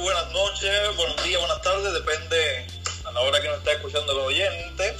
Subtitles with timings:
[0.00, 2.66] buenas noches, buenos días, buenas tardes, depende
[3.04, 4.96] a la hora que nos está escuchando el oyente.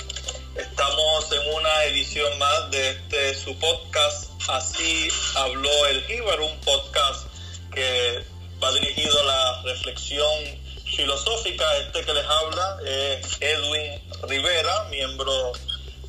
[0.56, 7.26] Estamos en una edición más de este su podcast, Así habló el Jíbaro, un podcast
[7.72, 8.24] que
[8.62, 10.60] va dirigido a la reflexión
[10.96, 11.64] filosófica.
[11.78, 15.52] Este que les habla es Edwin Rivera, miembro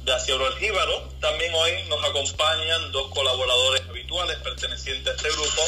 [0.03, 1.07] de habló el Jíbaro.
[1.19, 5.61] También hoy nos acompañan dos colaboradores habituales pertenecientes a este grupo.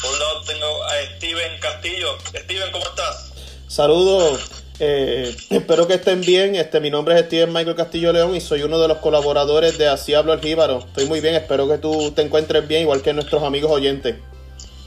[0.00, 2.18] Por un lado tengo a Steven Castillo.
[2.28, 3.32] Steven, ¿cómo estás?
[3.68, 4.40] Saludos.
[4.82, 6.54] Eh, espero que estén bien.
[6.54, 9.88] Este, mi nombre es Steven Michael Castillo León y soy uno de los colaboradores de
[9.88, 10.78] Así hablo el Jíbaro.
[10.78, 14.16] Estoy muy bien, espero que tú te encuentres bien, igual que nuestros amigos oyentes.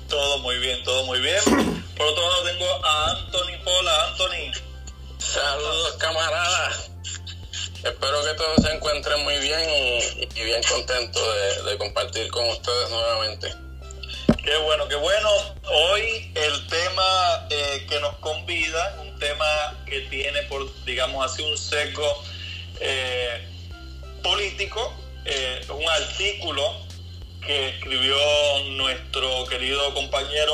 [0.10, 1.40] Todo muy bien, todo muy bien.
[1.98, 4.08] Por otro lado tengo a Anthony Pola.
[4.10, 4.52] Anthony.
[5.20, 6.90] Saludos camaradas.
[7.84, 12.48] Espero que todos se encuentren muy bien y, y bien contentos de, de compartir con
[12.50, 13.73] ustedes nuevamente.
[14.44, 15.30] Qué bueno, qué bueno.
[15.72, 19.46] Hoy el tema eh, que nos convida, un tema
[19.86, 22.04] que tiene por, digamos así, un seco
[22.82, 23.48] eh,
[24.22, 26.76] político, eh, un artículo
[27.46, 28.18] que escribió
[28.72, 30.54] nuestro querido compañero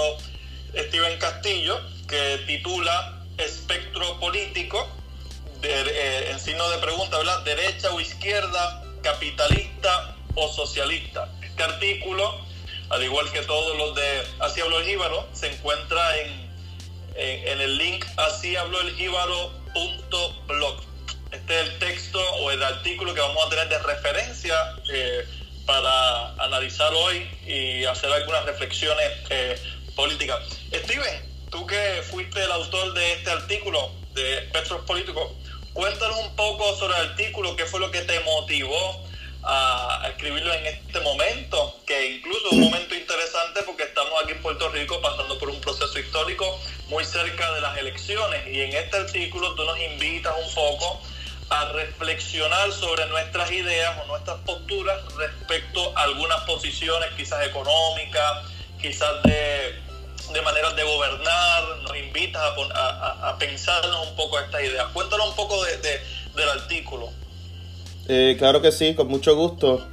[0.77, 4.87] Steven Castillo, que titula Espectro Político,
[5.63, 7.41] en signo de pregunta, ¿verdad?
[7.41, 11.27] Derecha o izquierda, capitalista o socialista.
[11.41, 12.48] Este artículo
[12.89, 16.51] al igual que todos los de Así habló el Jíbaro, se encuentra en,
[17.15, 20.83] en, en el link así habló el jíbaro.blog.
[21.31, 24.55] Este es el texto o el artículo que vamos a tener de referencia
[24.91, 25.25] eh,
[25.65, 29.61] para analizar hoy y hacer algunas reflexiones eh,
[29.95, 30.39] políticas.
[30.73, 35.31] Steven, tú que fuiste el autor de este artículo de Espectros Políticos,
[35.73, 39.07] cuéntanos un poco sobre el artículo, qué fue lo que te motivó
[39.43, 44.41] a, escribirlo en este momento, que incluso es un momento interesante porque estamos aquí en
[44.41, 48.97] Puerto Rico pasando por un proceso histórico muy cerca de las elecciones y en este
[48.97, 51.01] artículo tú nos invitas un poco
[51.49, 58.45] a reflexionar sobre nuestras ideas o nuestras posturas respecto a algunas posiciones quizás económicas,
[58.79, 59.79] quizás de,
[60.31, 64.87] de maneras de gobernar, nos invitas a, a, a pensarnos un poco estas ideas.
[64.93, 66.01] Cuéntanos un poco de,
[66.35, 67.11] del artículo.
[68.11, 69.85] Eh, claro que sí, con mucho gusto.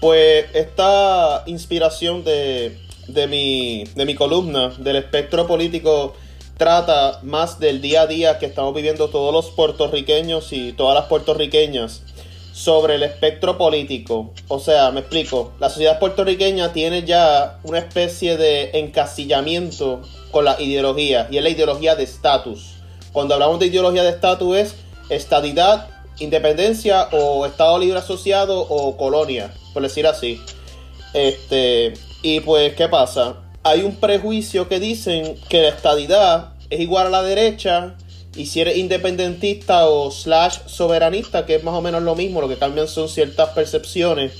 [0.00, 2.76] Pues esta inspiración de,
[3.06, 6.14] de, mi, de mi columna, del espectro político,
[6.56, 11.04] trata más del día a día que estamos viviendo todos los puertorriqueños y todas las
[11.04, 12.02] puertorriqueñas
[12.52, 14.32] sobre el espectro político.
[14.48, 20.60] O sea, me explico, la sociedad puertorriqueña tiene ya una especie de encasillamiento con la
[20.60, 22.74] ideología y es la ideología de estatus.
[23.12, 24.74] Cuando hablamos de ideología de estatus es
[25.08, 30.40] estadidad independencia o Estado Libre Asociado o colonia, por decir así.
[31.12, 33.36] Este, y pues, ¿qué pasa?
[33.62, 37.96] Hay un prejuicio que dicen que la estadidad es igual a la derecha
[38.36, 42.48] y si eres independentista o slash soberanista, que es más o menos lo mismo, lo
[42.48, 44.32] que cambian son ciertas percepciones,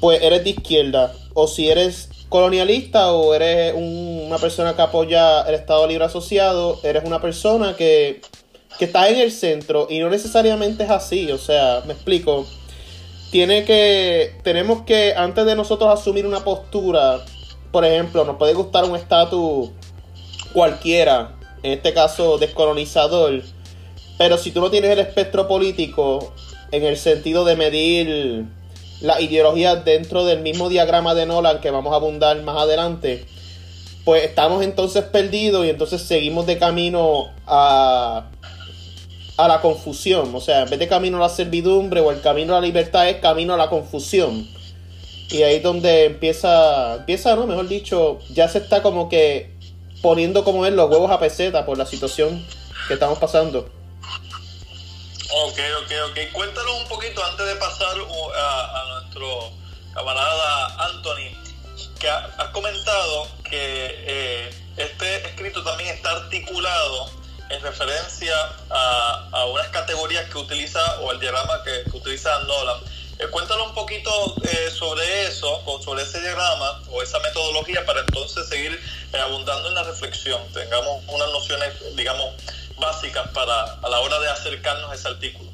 [0.00, 1.14] pues eres de izquierda.
[1.34, 6.80] O si eres colonialista o eres un, una persona que apoya el Estado Libre Asociado,
[6.82, 8.20] eres una persona que
[8.78, 12.46] que está en el centro y no necesariamente es así, o sea, me explico.
[13.30, 17.20] Tiene que, tenemos que, antes de nosotros asumir una postura,
[17.70, 19.70] por ejemplo, nos puede gustar un estatus
[20.52, 23.42] cualquiera, en este caso descolonizador,
[24.16, 26.32] pero si tú no tienes el espectro político
[26.72, 28.46] en el sentido de medir
[29.00, 33.26] la ideología dentro del mismo diagrama de Nolan que vamos a abundar más adelante,
[34.04, 38.24] pues estamos entonces perdidos y entonces seguimos de camino a
[39.38, 40.34] a la confusión.
[40.34, 43.08] O sea, en vez de camino a la servidumbre o el camino a la libertad
[43.08, 44.46] es camino a la confusión.
[45.30, 47.46] Y ahí es donde empieza, empieza, ¿no?
[47.46, 49.56] Mejor dicho, ya se está como que
[50.02, 52.44] poniendo como es los huevos a peseta por la situación
[52.88, 53.60] que estamos pasando.
[55.30, 56.32] Ok, ok, ok.
[56.32, 57.96] Cuéntanos un poquito antes de pasar
[58.36, 59.52] a, a nuestro
[59.94, 61.36] camarada Anthony,
[62.00, 67.17] que ha, has comentado que eh, este escrito también está articulado
[67.50, 68.34] en referencia
[68.70, 72.80] a, a, unas categorías que utiliza o el diagrama que, que utiliza Nolan.
[73.18, 74.10] Eh, cuéntanos un poquito
[74.44, 78.78] eh, sobre eso, o sobre ese diagrama o esa metodología para entonces seguir
[79.12, 82.34] eh, abundando en la reflexión, tengamos unas nociones, digamos,
[82.78, 85.50] básicas para a la hora de acercarnos a ese artículo.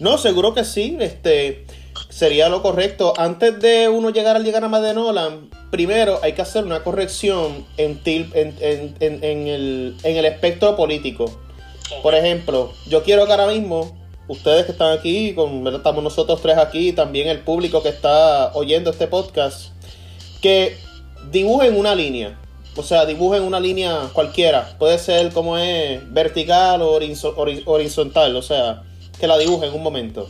[0.00, 1.63] No, seguro que sí, este
[2.14, 3.12] sería lo correcto.
[3.16, 8.00] Antes de uno llegar al diagrama de Nolan, primero hay que hacer una corrección en,
[8.04, 11.24] en, en, en el, el, espectro político.
[12.04, 16.56] Por ejemplo, yo quiero que ahora mismo, ustedes que están aquí, con, estamos nosotros tres
[16.56, 19.72] aquí, también el público que está oyendo este podcast,
[20.40, 20.76] que
[21.32, 22.38] dibujen una línea.
[22.76, 24.76] O sea, dibujen una línea cualquiera.
[24.78, 28.36] Puede ser como es vertical o horizontal.
[28.36, 28.82] O sea,
[29.18, 30.28] que la dibujen en un momento.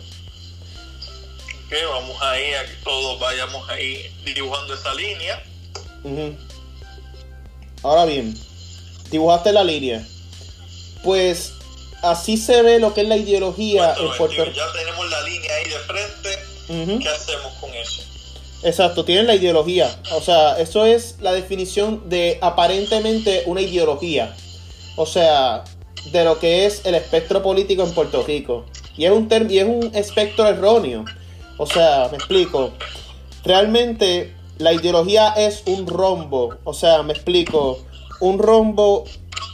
[1.66, 5.42] Ok, vamos ahí a que todos vayamos ahí dibujando esa línea.
[7.82, 8.34] Ahora bien,
[9.10, 10.06] dibujaste la línea.
[11.02, 11.52] Pues
[12.02, 14.56] así se ve lo que es la ideología en Puerto Rico.
[14.56, 17.02] Ya tenemos la línea ahí de frente.
[17.02, 18.02] ¿Qué hacemos con eso?
[18.62, 19.94] Exacto, tienen la ideología.
[20.12, 24.34] O sea, eso es la definición de aparentemente una ideología.
[24.96, 25.64] O sea,
[26.12, 28.64] de lo que es el espectro político en Puerto Rico.
[28.96, 31.04] Y es un, y es un espectro erróneo.
[31.58, 32.72] O sea, me explico.
[33.44, 36.56] Realmente la ideología es un rombo.
[36.64, 37.78] O sea, me explico.
[38.20, 39.04] Un rombo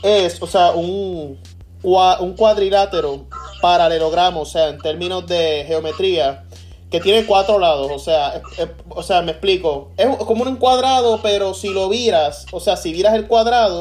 [0.03, 1.39] es, o sea, un,
[1.81, 3.25] cuadrilátero
[3.61, 6.45] paralelogramo, o sea, en términos de geometría,
[6.89, 8.41] que tiene cuatro lados, o sea,
[8.89, 12.91] o sea, me explico, es como un cuadrado, pero si lo viras, o sea, si
[12.91, 13.79] viras el cuadrado,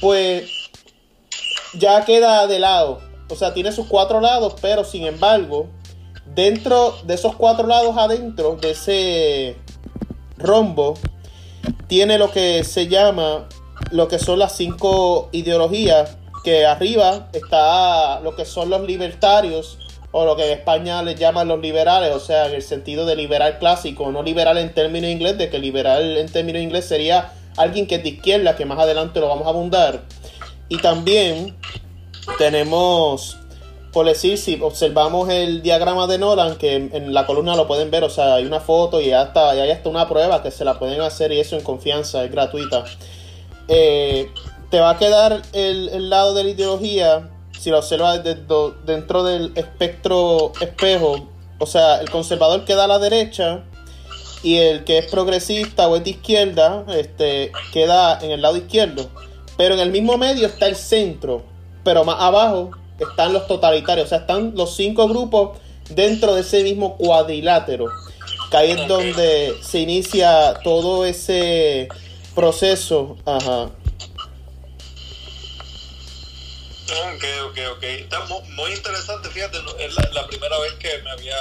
[0.00, 0.50] pues
[1.74, 5.68] ya queda de lado, o sea, tiene sus cuatro lados, pero sin embargo,
[6.34, 9.56] dentro de esos cuatro lados adentro de ese
[10.38, 10.94] rombo,
[11.86, 13.48] tiene lo que se llama,
[13.90, 19.78] lo que son las cinco ideologías que arriba está lo que son los libertarios
[20.12, 23.16] o lo que en España les llaman los liberales, o sea, en el sentido de
[23.16, 27.86] liberal clásico, no liberal en términos inglés, de que liberal en términos inglés sería alguien
[27.86, 30.04] que es de izquierda, que más adelante lo vamos a abundar.
[30.68, 31.56] Y también
[32.38, 33.36] tenemos,
[33.96, 38.04] por decir, si observamos el diagrama de Nolan, que en, la columna lo pueden ver,
[38.04, 40.78] o sea, hay una foto y hasta, y hay hasta una prueba que se la
[40.78, 42.84] pueden hacer y eso en confianza, es gratuita.
[43.68, 44.30] Eh,
[44.70, 50.52] te va a quedar el, lado de la ideología, si lo observas dentro del espectro
[50.60, 53.64] espejo, o sea, el conservador queda a la derecha
[54.42, 59.08] y el que es progresista o es de izquierda, este, queda en el lado izquierdo.
[59.56, 61.44] Pero en el mismo medio está el centro,
[61.82, 65.58] pero más abajo están los totalitarios, o sea, están los cinco grupos
[65.90, 67.86] dentro de ese mismo cuadrilátero,
[68.50, 71.88] que ahí es donde se inicia todo ese
[72.34, 73.70] proceso ajá,
[76.88, 77.82] Ok, ok, ok.
[77.82, 81.36] Está muy, interesante, fíjate, es la, primera vez que me había,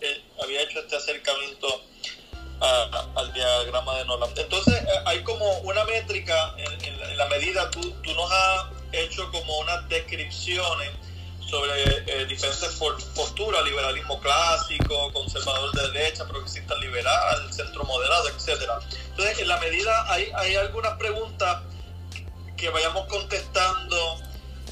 [0.00, 1.82] eh, había hecho este acercamiento
[3.14, 4.30] al diagrama de Nolan.
[4.36, 9.58] Entonces, eh, hay como una métrica en, la medida, tú, tú, nos has hecho como
[9.60, 10.90] unas descripciones
[11.48, 11.70] sobre
[12.06, 12.80] eh, diferentes
[13.14, 18.78] posturas, liberalismo clásico, conservador de derecha, progresista liberal, centro moderado, etcétera.
[19.10, 21.62] Entonces, en la medida, hay, hay algunas preguntas
[22.56, 24.18] que vayamos contestando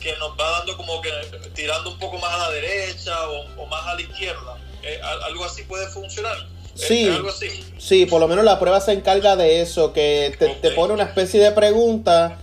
[0.01, 1.11] que nos va dando como que
[1.55, 4.57] tirando un poco más a la derecha o, más a la izquierda.
[4.83, 6.37] Eh, ¿Algo así puede funcionar?
[6.75, 7.65] Sí, algo así?
[7.79, 11.41] sí, por lo menos la prueba se encarga de eso, que te, pone una especie
[11.41, 12.39] de pregunta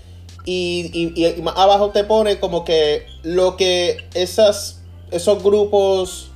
[0.48, 6.32] y, más abajo te pone como que lo que esas, esos grupos,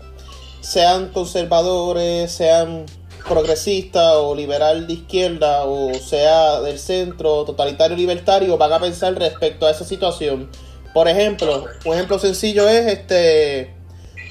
[0.60, 2.86] sean conservadores, sean
[3.28, 9.66] progresistas o liberal de izquierda o sea del centro, totalitario libertario, van a pensar respecto
[9.66, 10.50] a esa situación.
[10.94, 13.74] Por ejemplo, un ejemplo sencillo es este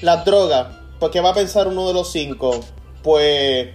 [0.01, 0.67] las drogas.
[0.99, 2.59] ¿Por qué va a pensar uno de los cinco?
[3.01, 3.69] Pues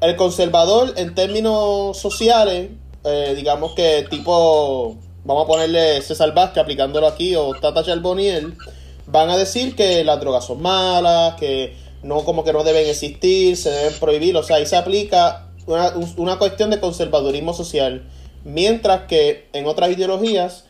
[0.00, 2.70] el conservador en términos sociales,
[3.02, 8.54] eh, digamos que tipo, vamos a ponerle César Vázquez aplicándolo aquí o Tata Charboniel,
[9.06, 13.56] van a decir que las drogas son malas, que no como que no deben existir,
[13.56, 18.04] se deben prohibir, o sea, ahí se aplica una, una cuestión de conservadurismo social,
[18.44, 20.64] mientras que en otras ideologías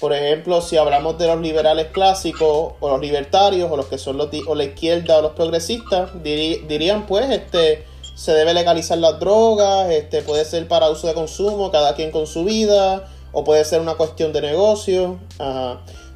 [0.00, 4.16] por ejemplo, si hablamos de los liberales clásicos o los libertarios o los que son
[4.16, 9.90] los o la izquierda o los progresistas, dirían pues este se debe legalizar las drogas,
[9.90, 13.80] este puede ser para uso de consumo, cada quien con su vida, o puede ser
[13.80, 15.18] una cuestión de negocio.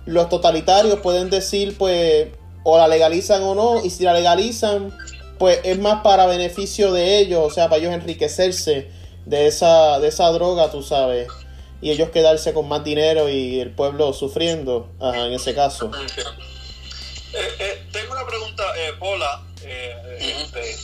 [0.06, 2.28] Los totalitarios pueden decir pues
[2.62, 4.96] o la legalizan o no, y si la legalizan,
[5.38, 8.90] pues es más para beneficio de ellos, o sea, para ellos enriquecerse
[9.26, 11.28] de esa, de esa droga, tú sabes
[11.84, 15.90] y ellos quedarse con más dinero y el pueblo sufriendo en ese caso.
[17.34, 19.42] Eh, eh, tengo una pregunta, eh, Pola,
[20.18, 20.76] este,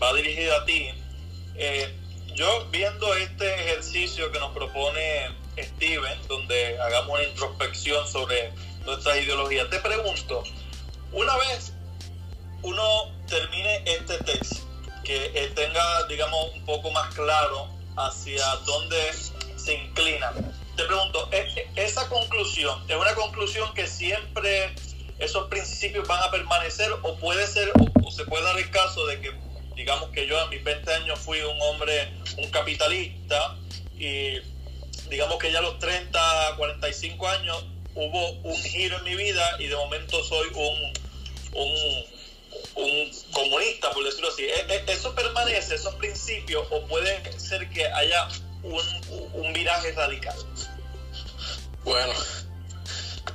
[0.00, 0.90] va dirigida a ti.
[2.36, 8.52] yo viendo este ejercicio que nos propone Steven, donde hagamos una introspección sobre
[8.84, 10.42] nuestras ideologías, te pregunto,
[11.12, 11.72] una vez
[12.62, 14.56] uno termine este texto,
[15.04, 18.96] que tenga, digamos, un poco más claro hacia dónde
[19.56, 20.34] se inclinan.
[20.76, 24.74] Te pregunto, ¿e, e, ¿esa conclusión es una conclusión que siempre
[25.18, 27.70] esos principios van a permanecer o puede ser,
[28.04, 29.32] o, se puede dar el caso de que,
[29.76, 33.56] digamos que yo a mis 20 años fui un hombre, un capitalista
[33.98, 34.40] y
[35.12, 37.64] digamos que ya a los 30, 45 años
[37.94, 40.92] hubo un giro en mi vida y de momento soy un,
[41.52, 44.44] un, un comunista, por decirlo así.
[44.44, 48.26] E, e, ¿Eso permanece, esos principios, o puede ser que haya
[48.62, 48.82] un,
[49.34, 50.36] un viraje radical?
[51.84, 52.14] Bueno,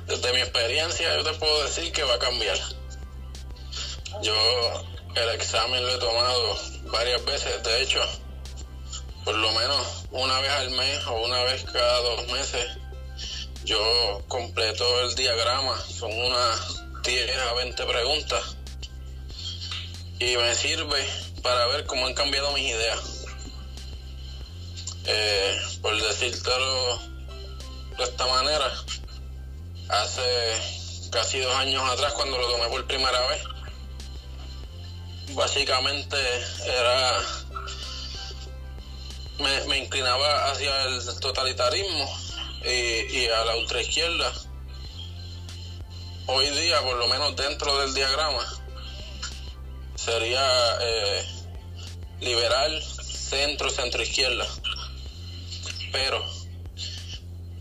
[0.06, 2.58] desde mi experiencia yo te puedo decir que va a cambiar.
[4.20, 4.34] Yo
[5.14, 6.58] el examen lo he tomado
[6.90, 8.00] varias veces, de hecho,
[9.28, 12.66] por lo menos una vez al mes o una vez cada dos meses,
[13.62, 18.56] yo completo el diagrama, son unas 10 a 20 preguntas
[20.18, 21.06] y me sirve
[21.42, 23.26] para ver cómo han cambiado mis ideas.
[25.04, 26.98] Eh, por decírtelo
[27.98, 28.72] de esta manera,
[29.90, 33.42] hace casi dos años atrás cuando lo tomé por primera vez,
[35.34, 36.16] básicamente
[36.64, 37.20] era
[39.38, 42.18] me, inclinaba hacia el totalitarismo
[42.64, 44.32] y, a la ultraizquierda.
[46.26, 48.44] Hoy día, por lo menos dentro del diagrama,
[49.94, 51.24] sería eh,
[52.20, 54.46] liberal, centro, centro izquierda.
[55.92, 56.22] Pero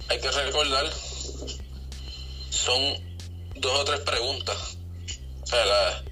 [0.10, 0.92] hay que recordar,
[2.50, 2.82] son
[3.56, 4.78] dos o tres preguntas.
[5.50, 6.04] La,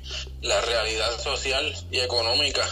[0.42, 2.66] la realidad social y económica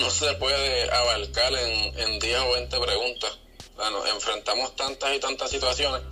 [0.00, 3.38] no se puede abarcar en, en 10 o 20 preguntas.
[3.76, 6.02] Bueno, enfrentamos tantas y tantas situaciones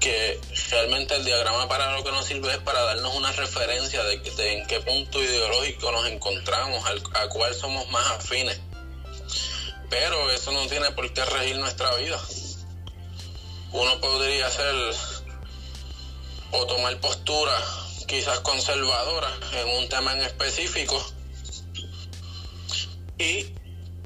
[0.00, 0.38] que
[0.70, 4.14] realmente el diagrama para lo que nos sirve es para darnos una referencia de,
[4.52, 6.84] en qué punto ideológico nos encontramos,
[7.14, 8.60] a cuál somos más afines.
[9.88, 12.20] Pero eso no tiene por qué regir nuestra vida.
[13.72, 14.74] Uno podría hacer
[16.52, 17.58] o tomar postura
[18.06, 21.04] quizás conservadora en un tema en específico
[23.18, 23.46] y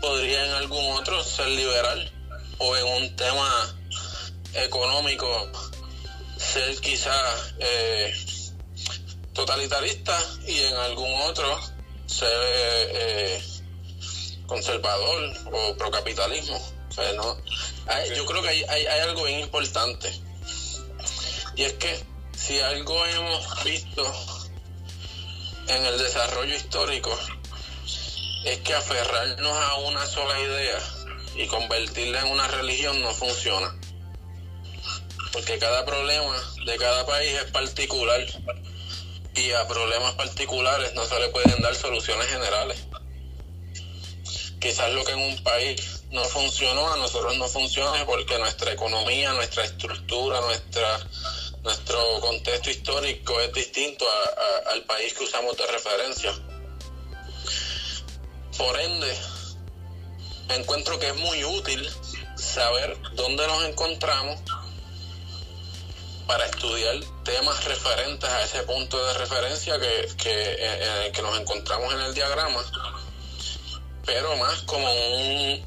[0.01, 2.13] podría en algún otro ser liberal
[2.59, 3.77] o en un tema
[4.55, 5.51] económico
[6.37, 8.13] ser quizás eh,
[9.33, 11.61] totalitarista y en algún otro
[12.07, 13.43] ser eh,
[14.47, 16.57] conservador o procapitalismo.
[16.97, 17.37] O no,
[18.15, 20.11] yo creo que hay, hay, hay algo bien importante
[21.55, 22.05] y es que
[22.37, 24.03] si algo hemos visto
[25.69, 27.17] en el desarrollo histórico
[28.45, 30.79] es que aferrarnos a una sola idea
[31.37, 33.75] y convertirla en una religión no funciona.
[35.33, 38.21] Porque cada problema de cada país es particular
[39.35, 42.79] y a problemas particulares no se le pueden dar soluciones generales.
[44.59, 49.33] Quizás lo que en un país no funcionó, a nosotros no funciona porque nuestra economía,
[49.33, 50.99] nuestra estructura, nuestra,
[51.63, 54.05] nuestro contexto histórico es distinto
[54.71, 56.33] al país que usamos de referencia.
[58.61, 59.19] Por ende,
[60.51, 61.89] encuentro que es muy útil
[62.37, 64.39] saber dónde nos encontramos
[66.27, 71.95] para estudiar temas referentes a ese punto de referencia que, que, en que nos encontramos
[71.95, 72.63] en el diagrama,
[74.05, 75.67] pero más como un,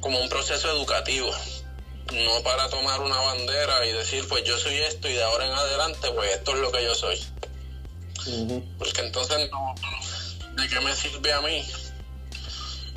[0.00, 1.30] como un proceso educativo,
[2.12, 5.54] no para tomar una bandera y decir, pues yo soy esto y de ahora en
[5.54, 7.18] adelante, pues esto es lo que yo soy.
[8.78, 11.66] Porque entonces, ¿de qué me sirve a mí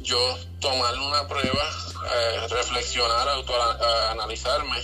[0.03, 1.69] yo tomar una prueba,
[2.13, 4.77] eh, reflexionar, autoanalizarme,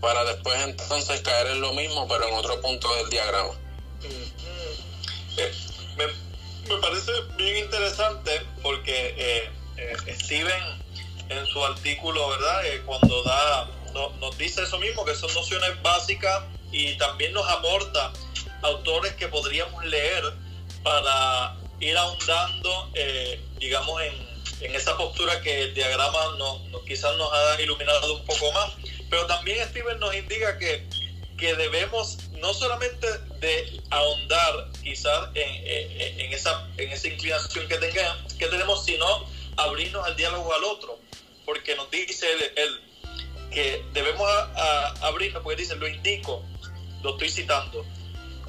[0.00, 3.52] para después entonces caer en lo mismo, pero en otro punto del diagrama.
[5.36, 5.52] Eh,
[5.96, 6.06] me,
[6.74, 9.14] me, parece bien interesante porque
[9.76, 10.86] eh, Steven
[11.28, 12.62] en su artículo, ¿verdad?
[12.86, 13.68] cuando da,
[14.20, 18.12] nos dice eso mismo, que son nociones básicas y también nos aporta
[18.62, 20.22] autores que podríamos leer
[20.82, 22.90] para ir ahondando,
[23.58, 28.52] digamos, en, en esa postura que el diagrama no, quizás nos ha iluminado un poco
[28.52, 28.72] más,
[29.10, 30.86] pero también Steven nos indica que,
[31.38, 33.06] que debemos no solamente
[33.40, 40.06] de ahondar quizás en, en, esa, en esa inclinación que, tenga, que tenemos, sino abrirnos
[40.06, 40.98] al diálogo al otro,
[41.44, 42.80] porque nos dice él,
[43.50, 44.28] que debemos
[45.02, 46.42] abrirnos, porque dice, lo indico,
[47.02, 47.84] lo estoy citando,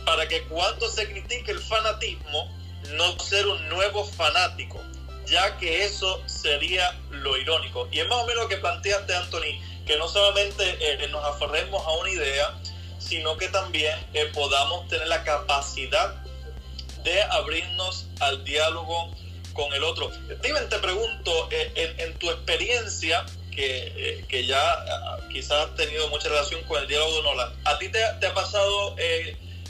[0.06, 2.54] para que cuando se critique el fanatismo,
[2.92, 4.82] no ser un nuevo fanático,
[5.28, 7.88] ya que eso sería lo irónico.
[7.92, 11.86] Y es más o menos lo que planteaste, Anthony, que no solamente eh, nos aferremos
[11.86, 12.54] a una idea,
[13.00, 16.16] sino que también eh, podamos tener la capacidad
[17.04, 19.16] de abrirnos al diálogo
[19.54, 20.12] con el otro.
[20.40, 26.30] Steven, te pregunto, eh, en, tu experiencia, que, que ya ah, quizás has tenido mucha
[26.30, 28.96] relación con el diálogo de Nolan, ¿a ti te ha pasado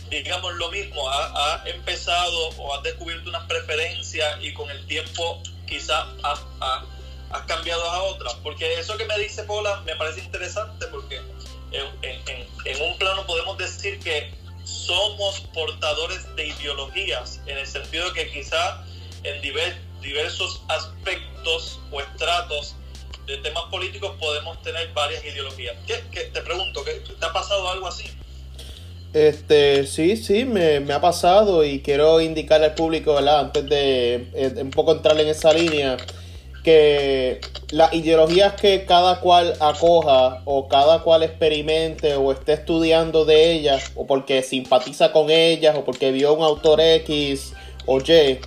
[0.10, 6.06] digamos lo mismo, ha, empezado o ha descubierto unas preferencias y con el tiempo quizás
[6.24, 6.86] ha,
[7.32, 8.32] has cambiado a otra?
[8.44, 11.22] Porque eso que me dice Paula me parece interesante porque
[11.72, 14.34] en, un plano podemos decir que
[14.64, 18.84] somos portadores de ideologías, en el sentido que quizá
[19.24, 22.76] en diversos aspectos o estratos
[23.26, 25.76] de temas políticos podemos tener varias ideologías.
[25.86, 28.10] ¿Qué, te pregunto, ¿te ha pasado algo así?
[29.14, 33.40] Este, sí, sí, me, ha pasado y quiero indicar al público, ¿verdad?
[33.40, 35.98] Antes de eh, un poco entrar en esa línea,
[36.64, 37.40] que
[37.72, 43.92] las ideologías que cada cual acoja o cada cual experimente o esté estudiando de ellas
[43.96, 47.54] o porque simpatiza con ellas o porque vio un autor X
[47.86, 48.40] o Y,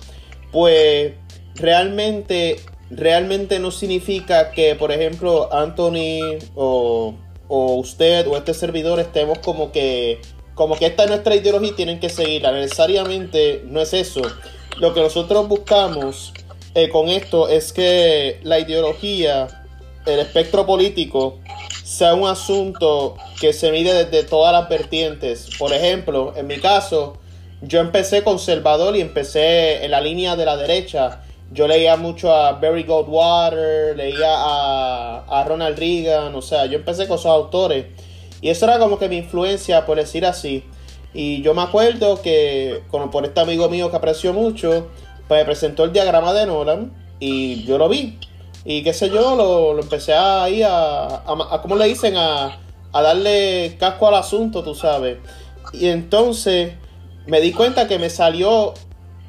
[0.51, 1.13] pues
[1.55, 2.59] realmente
[2.91, 7.15] realmente no significa que, por ejemplo, Anthony o,
[7.47, 10.21] usted o este servidor estemos como que,
[10.61, 12.51] como que esta es nuestra ideología y tienen que seguirla.
[12.51, 14.21] Necesariamente no es eso.
[14.77, 16.33] Lo que nosotros buscamos
[16.75, 19.47] eh, con esto es que la ideología,
[20.05, 21.39] el espectro político,
[21.83, 25.49] sea un asunto que se mide desde todas las vertientes.
[25.57, 27.17] Por ejemplo, en mi caso,
[27.63, 32.53] yo empecé conservador y empecé en la línea de la derecha yo leía mucho a
[32.53, 37.87] Barry Goldwater, leía a, Ronald Reagan, o sea, yo empecé con esos autores.
[38.41, 40.65] Y eso era como que mi influencia, por decir así.
[41.13, 44.87] Y yo me acuerdo que, como por este amigo mío que aprecio mucho,
[45.27, 48.17] pues me presentó el diagrama de Nolan y yo lo vi.
[48.65, 52.15] Y qué sé yo, lo, empecé ahí a, a, a, ¿cómo le dicen?
[52.15, 52.59] A,
[52.91, 55.17] a darle casco al asunto, tú sabes.
[55.73, 56.73] Y entonces
[57.27, 58.73] me di cuenta que me salió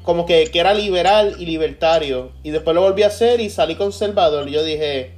[0.03, 2.31] como que, que, era liberal y libertario.
[2.43, 4.47] Y después lo volví a hacer y salí conservador.
[4.47, 5.12] Y yo dije,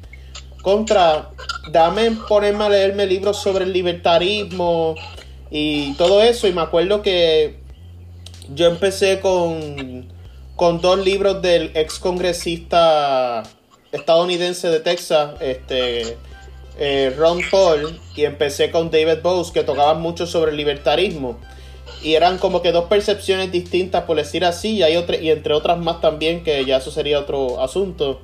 [0.66, 1.30] contra,
[1.72, 4.96] dame ponerme a leerme libros sobre el libertarismo
[5.52, 6.48] y todo eso.
[6.48, 7.58] Y me acuerdo que
[8.52, 10.12] yo empecé con,
[10.56, 13.44] con dos libros del ex congresista
[13.92, 16.18] estadounidense de Texas, este
[16.80, 21.38] eh, Ron Paul, y empecé con David Bose, que tocaban mucho sobre el libertarismo
[22.02, 25.54] y eran como que dos percepciones distintas, por decir así, y, hay otra, y entre
[25.54, 28.20] otras más también, que ya eso sería otro asunto.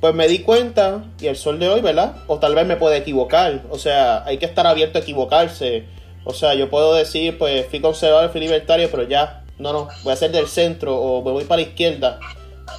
[0.00, 2.16] Pues me di cuenta, y el sol de hoy, ¿verdad?
[2.26, 5.84] O tal vez me puede equivocar, o sea, hay que estar abierto a equivocarse.
[6.24, 10.12] O sea, yo puedo decir, pues fui conservador, fui libertario, pero ya, no, no, voy
[10.12, 12.18] a ser del centro o me voy para la izquierda,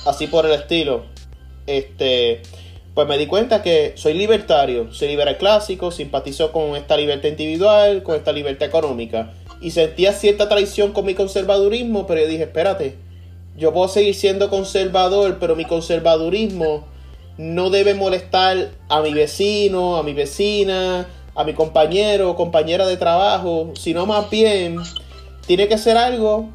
[0.08, 1.04] así por el estilo.
[1.68, 2.42] Este,
[2.96, 8.02] pues me di cuenta que soy libertario, soy liberal clásico, simpatizo con esta libertad individual,
[8.04, 9.32] con esta libertad económica
[9.62, 12.96] y sentía cierta traición con mi conservadurismo, pero yo dije, espérate,
[13.56, 16.88] yo puedo seguir siendo conservador, pero mi conservadurismo
[17.42, 22.98] no debe molestar a mi vecino, a mi vecina, a mi compañero o compañera de
[22.98, 24.78] trabajo, sino más bien
[25.48, 26.52] tiene que ser algo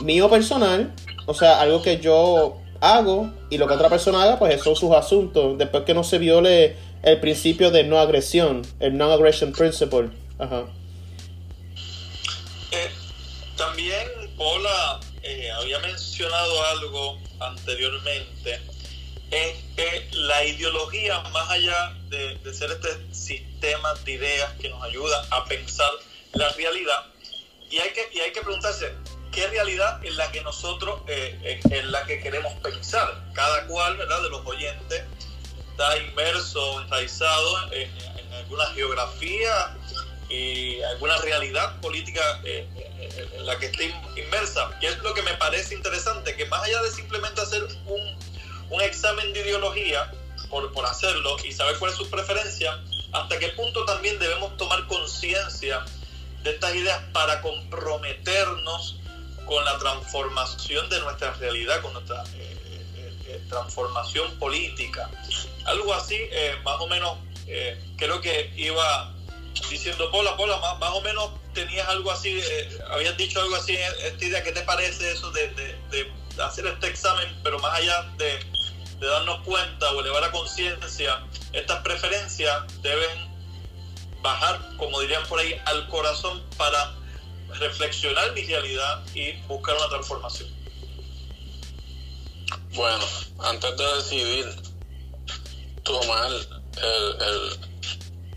[0.00, 0.94] mío personal,
[1.26, 4.76] o sea, algo que yo hago y lo que otra persona haga, pues esos son
[4.76, 10.08] sus asuntos, después que no se viole el principio de no agresión, el non-aggression principle.
[10.38, 10.64] Ajá.
[13.58, 18.58] También Paula eh, había mencionado algo anteriormente,
[19.30, 25.26] es que la ideología, más allá de, ser este sistema de ideas que nos ayuda
[25.30, 25.90] a pensar
[26.32, 27.06] la realidad,
[27.70, 28.92] y hay que, y hay que preguntarse,
[29.32, 33.24] ¿qué realidad es la que nosotros, eh, en la que queremos pensar?
[33.32, 35.04] Cada cual, ¿verdad?, de los oyentes
[35.70, 39.76] está inmerso, enraizado en, en alguna geografía
[40.30, 44.70] y alguna realidad política eh, eh, en la que esté inmersa.
[44.80, 48.18] Y es lo que me parece interesante, que más allá de simplemente hacer un,
[48.70, 50.12] un examen de ideología,
[50.48, 54.86] por, por, hacerlo y saber cuál es su preferencia, hasta qué punto también debemos tomar
[54.86, 55.84] conciencia
[56.42, 58.96] de estas ideas para comprometernos
[59.46, 65.10] con la transformación de nuestra realidad, con nuestra eh, transformación política.
[65.64, 66.18] Algo así,
[66.64, 67.18] más o menos,
[67.96, 69.12] creo que iba
[69.68, 74.24] diciendo, Pola, Pola, más, o menos tenías algo así, eh, habías dicho algo así, esta
[74.24, 75.72] idea, ¿qué te parece eso de,
[76.42, 78.38] hacer este examen, pero más allá de,
[79.06, 83.30] darnos cuenta o elevar la conciencia, estas preferencias deben
[84.22, 86.94] bajar, como dirían por ahí, al corazón para
[87.58, 90.48] reflexionar mi realidad y buscar una transformación?
[92.74, 93.04] Bueno,
[93.40, 94.46] antes de decidir
[95.82, 97.70] tomar el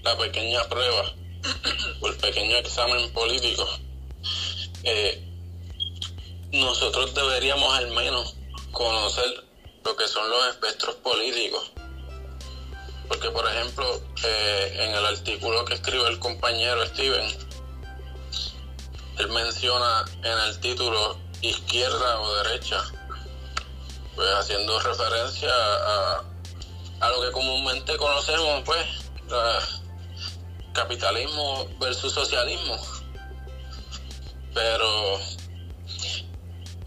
[0.03, 1.13] la pequeña prueba
[2.01, 3.67] o el pequeño examen político,
[4.83, 5.23] eh,
[6.51, 8.35] nosotros deberíamos al menos
[8.71, 9.45] conocer
[10.03, 11.71] que son los espectros políticos.
[13.07, 17.25] Porque, por ejemplo, eh, en el artículo que escribe el compañero Steven,
[19.19, 22.83] él menciona en el título izquierda o derecha,
[24.15, 26.23] pues haciendo referencia a,
[26.99, 28.85] a lo que comúnmente conocemos, pues,
[30.73, 32.77] capitalismo versus socialismo.
[34.53, 35.19] Pero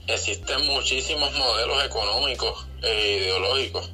[0.07, 3.91] existen muchísimos modelos económicos e ideológicos.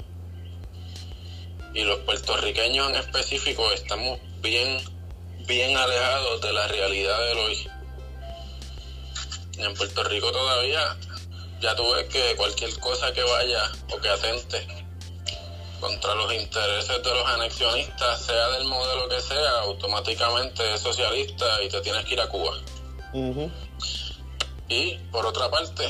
[1.74, 4.78] Y los puertorriqueños en específico estamos bien,
[5.46, 7.68] bien alejados de la realidad del hoy.
[9.58, 10.96] En Puerto Rico todavía
[11.60, 14.66] ya tú ves que cualquier cosa que vaya o que atente
[15.80, 21.68] contra los intereses de los anexionistas, sea del modelo que sea, automáticamente es socialista y
[21.68, 22.56] te tienes que ir a Cuba.
[24.72, 25.86] Y por otra parte,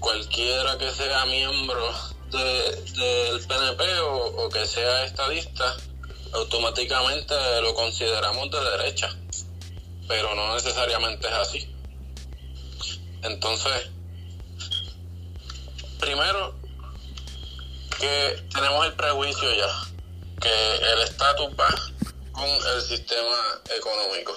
[0.00, 1.94] cualquiera que sea miembro
[2.32, 5.76] del PNP o, que sea estadista,
[6.32, 9.16] automáticamente lo consideramos de derecha,
[10.08, 11.74] pero no necesariamente es así.
[13.22, 13.90] Entonces,
[16.00, 16.56] primero,
[18.00, 19.68] que tenemos el prejuicio ya,
[20.40, 21.72] que el estatus va
[22.32, 23.38] con el sistema
[23.76, 24.32] económico.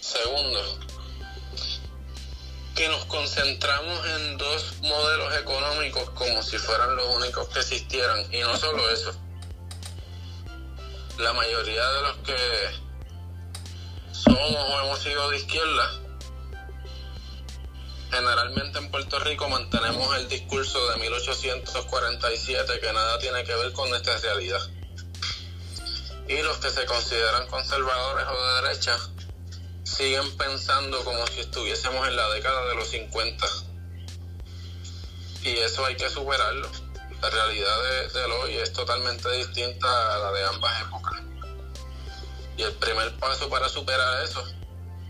[0.00, 0.89] Segundo,
[2.80, 8.32] que nos concentramos en dos modelos económicos como si fueran los únicos que existieran.
[8.32, 9.14] Y no solo eso.
[11.18, 12.36] La mayoría de los que
[14.12, 15.90] somos o hemos sido de izquierda,
[18.10, 23.90] generalmente en Puerto Rico mantenemos el discurso de 1847 que nada tiene que ver con
[23.90, 24.70] nuestra realidad.
[26.28, 28.96] Y los que se consideran conservadores o de derecha
[29.90, 33.46] siguen pensando como si estuviésemos en la década de los 50.
[35.42, 36.70] Y eso hay que superarlo.
[37.20, 37.76] La realidad
[38.14, 41.20] de, hoy es totalmente distinta a la de ambas épocas.
[42.56, 44.44] Y el primer paso para superar eso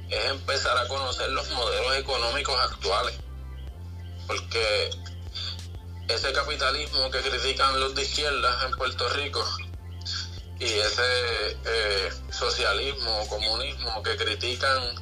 [0.09, 3.17] es empezar a conocer los modelos económicos actuales.
[4.27, 4.91] Porque
[6.09, 9.45] ese capitalismo que critican los de izquierda en Puerto Rico
[10.61, 14.95] y ese eh, socialismo comunismo que critican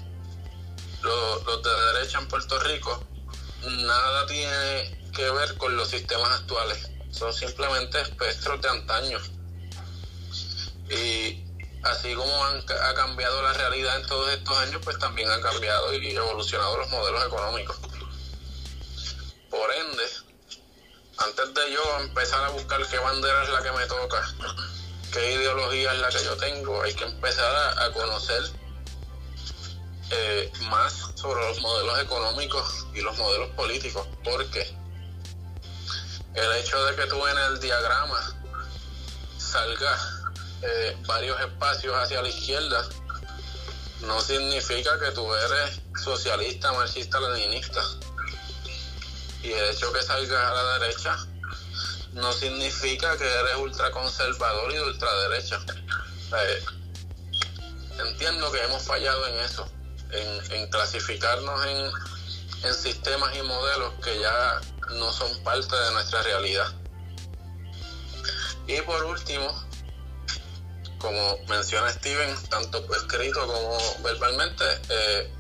[1.03, 3.05] los, los de derecha en Puerto Rico,
[3.67, 6.91] nada tiene que ver con los sistemas actuales.
[7.11, 9.19] Son simplemente espectros de antaño.
[10.91, 11.45] Y
[11.83, 16.15] así como ha cambiado la realidad en todos estos años, pues también han cambiado y
[16.15, 17.77] evolucionado los modelos económicos.
[19.51, 20.05] Por ende,
[21.19, 24.35] antes de yo empezar a buscar qué bandera es la que me toca,
[25.13, 26.83] qué ideología es la que yo tengo.
[26.83, 28.43] Hay que empezar a, conocer
[30.11, 34.67] eh, más sobre los modelos económicos y los modelos políticos, porque
[36.35, 38.35] el hecho de que tú en el diagrama
[39.39, 39.99] salga
[40.63, 42.89] eh, varios espacios hacia la izquierda
[44.01, 47.83] no significa que tú eres socialista, marxista, leninista.
[49.43, 51.17] Y el hecho que salgas a la derecha
[52.13, 55.61] no significa que eres ultraconservador y de ultraderecha.
[56.37, 56.65] Eh,
[58.09, 59.69] entiendo que hemos fallado en eso,
[60.11, 61.91] en, clasificarnos en,
[62.65, 66.73] en sistemas y modelos que ya no son parte de nuestra realidad.
[68.67, 69.65] Y por último,
[70.99, 75.33] como menciona Steven, tanto escrito como verbalmente, eh,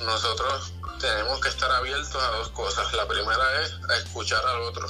[0.00, 0.71] nosotros
[1.02, 2.92] tenemos que estar abiertos a dos cosas.
[2.94, 4.86] La primera es a escuchar al otro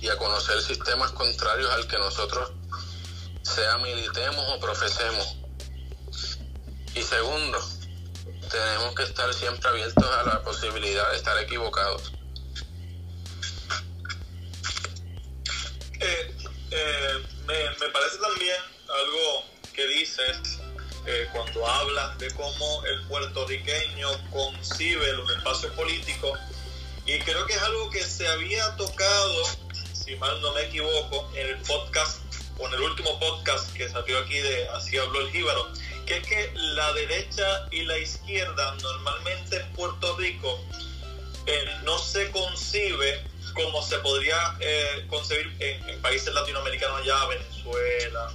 [0.00, 2.50] y a conocer sistemas contrarios al que nosotros
[3.42, 5.36] sea militemos o profesemos.
[6.96, 7.60] Y segundo,
[8.50, 12.12] tenemos que estar siempre abiertos a la posibilidad de estar equivocados.
[16.00, 16.36] Eh,
[16.72, 18.56] eh, me, me parece también
[18.88, 20.59] algo que dices
[21.10, 26.38] eh, cuando hablas de cómo el puertorriqueño concibe los espacios políticos
[27.04, 29.44] y creo que es algo que se había tocado,
[29.92, 32.20] si mal no me equivoco, en el podcast
[32.58, 35.66] o en el último podcast que salió aquí de Así habló el Jíbaro,
[36.06, 40.60] que es que la derecha y la izquierda normalmente en Puerto Rico
[41.46, 48.32] eh, no se concibe como se podría eh, concebir en, países latinoamericanos ya, Venezuela,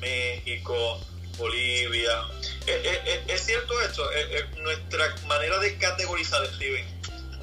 [0.00, 0.98] México,
[1.38, 2.12] Bolivia.
[2.66, 4.02] Eh, eh, es cierto esto,
[4.62, 6.84] nuestra manera de categorizar, Steven,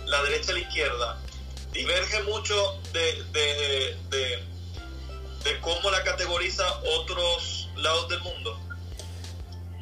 [0.06, 1.22] la derecha y la izquierda,
[1.72, 4.44] diverge mucho de, de, de,
[5.44, 6.64] de cómo la categoriza
[7.00, 8.60] otros lados del mundo.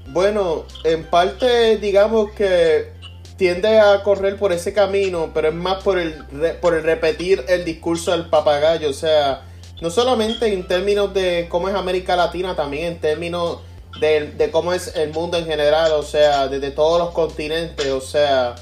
[0.08, 2.92] Bueno, en parte digamos que
[3.38, 6.14] tiende a correr por ese camino, pero es más por el,
[6.62, 8.90] por el repetir el discurso del papagayo.
[8.90, 9.44] O sea,
[9.82, 13.62] no solamente en términos de cómo es América Latina, también en términos
[14.00, 17.88] de, cómo es el mundo en general, o sea, desde todos los continentes.
[17.92, 18.56] O sea,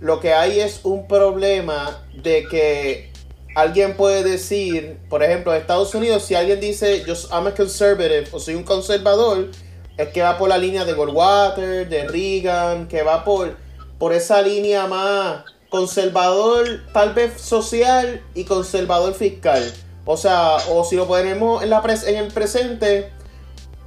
[0.00, 3.12] lo que hay es un problema de que
[3.54, 8.28] alguien puede decir, por ejemplo, en Estados Unidos, si alguien dice, yo I'm a conservative
[8.32, 9.50] o soy un conservador,
[9.96, 13.56] es que va por la línea de Goldwater, de Reagan, que va por,
[13.98, 19.72] por esa línea más conservador, tal vez social y conservador fiscal.
[20.04, 23.10] O sea, o si lo ponemos en, la en el presente,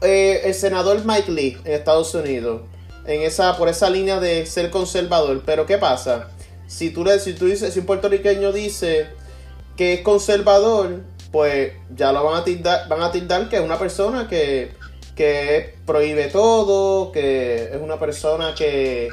[0.01, 2.61] eh, el senador Mike Lee en Estados Unidos,
[3.05, 5.43] en esa, por esa línea de ser conservador.
[5.45, 6.29] Pero ¿qué pasa?
[6.67, 9.07] Si tú, le, si tú dices, si un puertorriqueño dice
[9.75, 13.79] que es conservador, pues ya lo van a tildar, van a tildar que es una
[13.79, 14.71] persona que,
[15.15, 19.09] que prohíbe todo, que es una persona que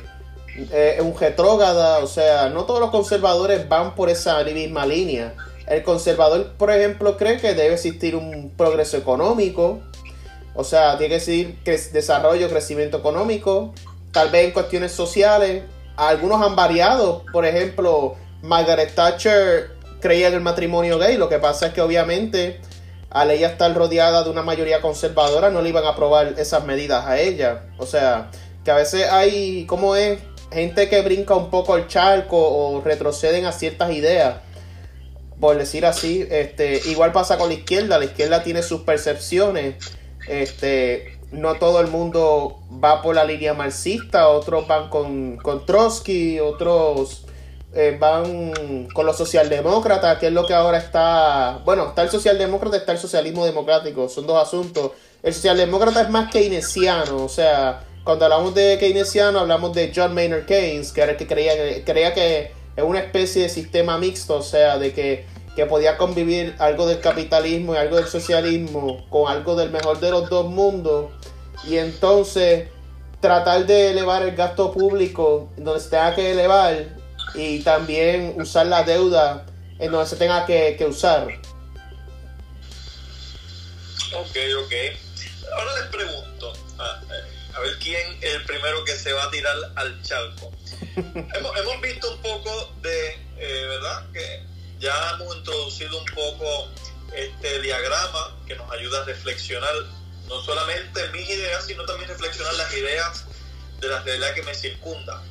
[0.73, 5.35] es un retrógada, o sea, no todos los conservadores van por esa misma línea.
[5.67, 9.81] El conservador, por ejemplo, cree que debe existir un progreso económico,
[10.57, 11.19] o sea, tiene
[11.65, 13.75] que existir desarrollo, crecimiento económico,
[14.13, 15.65] tal vez en cuestiones sociales,
[15.97, 17.25] algunos han variado.
[17.33, 21.17] Por ejemplo, Margaret Thatcher creía en el matrimonio gay.
[21.17, 22.61] Lo que pasa es que obviamente
[23.11, 27.07] al ella estar rodeada de una mayoría conservadora no le iban a aprobar esas medidas
[27.07, 27.65] a ella.
[27.79, 28.31] O sea,
[28.65, 30.19] que a veces hay, como es?
[30.53, 34.37] Gente que brinca un poco el charco o retroceden a ciertas ideas.
[35.41, 37.99] Por decir así, este, igual pasa con la izquierda.
[37.99, 39.75] La izquierda tiene sus percepciones.
[40.29, 46.41] Este, no todo el mundo va por la línea marxista, otros van con, con Trotsky,
[46.41, 47.25] otros
[47.75, 52.77] eh, van con los socialdemócratas, que es lo que ahora está, bueno, está el socialdemócrata,
[52.77, 54.93] está el socialismo democrático, son dos asuntos.
[55.23, 60.47] El socialdemócrata es más keynesiano, o sea, cuando hablamos de keynesiano hablamos de John Maynard
[60.47, 61.53] Keynes, que era el que creía,
[61.85, 66.55] creía que es una especie de sistema mixto, o sea, de que que podía convivir
[66.59, 71.11] algo del capitalismo y algo del socialismo con algo del mejor de los dos mundos
[71.65, 72.69] y entonces
[73.23, 76.89] tratar de elevar el gasto público donde se tenga que elevar
[77.35, 79.47] y también usar la deuda
[79.79, 81.27] en donde se tenga que, usar.
[84.15, 84.73] Ok, ok.
[85.57, 87.01] Ahora les pregunto, a,
[87.57, 90.53] a, ver quién es el primero que se va a tirar al charco.
[90.97, 94.07] hemos, hemos, visto un poco de, eh, ¿verdad?
[94.13, 96.69] Que ya hemos introducido un poco
[97.15, 99.75] este diagrama que nos ayuda a reflexionar
[100.29, 103.25] no solamente mis ideas, sino también reflexionar las ideas
[103.81, 105.23] de la realidad que me circunda.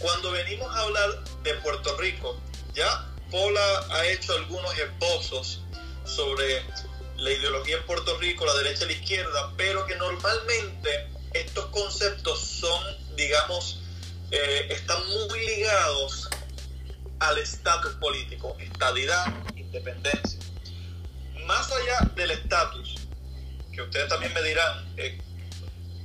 [0.00, 2.40] Cuando venimos a hablar de Puerto Rico,
[2.74, 5.60] ya Pola ha hecho algunos esbozos
[6.04, 6.62] sobre
[7.16, 12.40] la ideología en Puerto Rico, la derecha y la izquierda, pero que normalmente estos conceptos
[12.40, 12.82] son,
[13.16, 13.80] digamos,
[14.30, 16.28] eh, están muy ligados
[17.28, 20.38] al estatus político, estadidad, independencia.
[21.46, 22.96] Más allá del estatus,
[23.72, 25.18] que ustedes también me dirán, eh,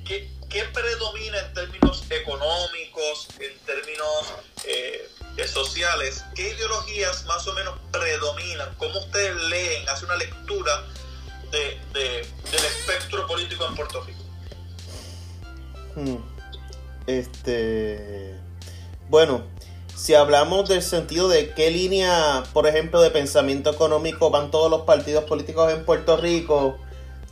[0.06, 4.34] ¿qué, predomina en términos económicos, en términos
[4.66, 5.10] eh,
[5.48, 6.26] sociales?
[6.36, 8.74] ¿Qué ideologías más o menos predominan?
[8.76, 10.84] ¿Cómo ustedes leen, hacen una lectura
[11.52, 14.24] del espectro político en Puerto Rico?
[15.96, 16.18] Hmm.
[17.08, 18.36] Este.
[19.10, 19.44] Bueno,
[20.00, 24.84] si hablamos del sentido de qué línea, por ejemplo, de pensamiento económico van todos los
[24.84, 26.78] partidos políticos en Puerto Rico,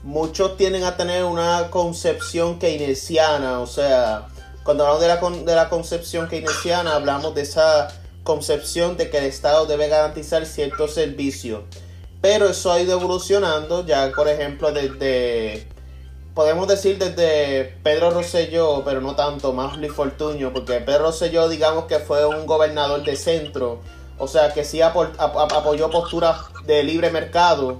[0.03, 4.27] muchos tienden a tener una concepción keynesiana, o sea,
[4.63, 7.87] cuando hablamos de la, de la concepción keynesiana, hablamos de esa
[8.23, 11.61] concepción de que el Estado debe garantizar ciertos servicios.
[12.19, 15.69] Pero eso ha ido evolucionando, ya por ejemplo desde
[16.37, 21.85] podemos decir desde Pedro Rosselló, pero no tanto, más Luis Fortuño, porque Pedro Rosselló digamos
[21.85, 23.79] que fue un gobernador de centro,
[24.19, 27.79] o sea que sí apoyó posturas de libre mercado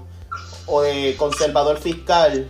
[0.66, 2.48] o de conservador fiscal,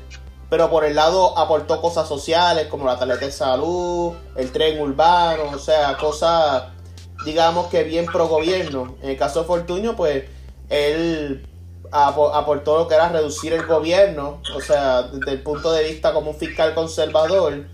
[0.48, 5.50] pero por el lado aportó cosas sociales como la tarjeta de salud, el tren urbano,
[5.54, 6.68] o sea, cosas
[7.26, 8.96] digamos que bien pro gobierno.
[9.02, 10.24] En el caso de Fortuño, pues
[10.70, 11.46] él
[11.90, 16.30] aportó lo que era reducir el gobierno, o sea, desde el punto de vista como
[16.30, 17.66] un fiscal conservador.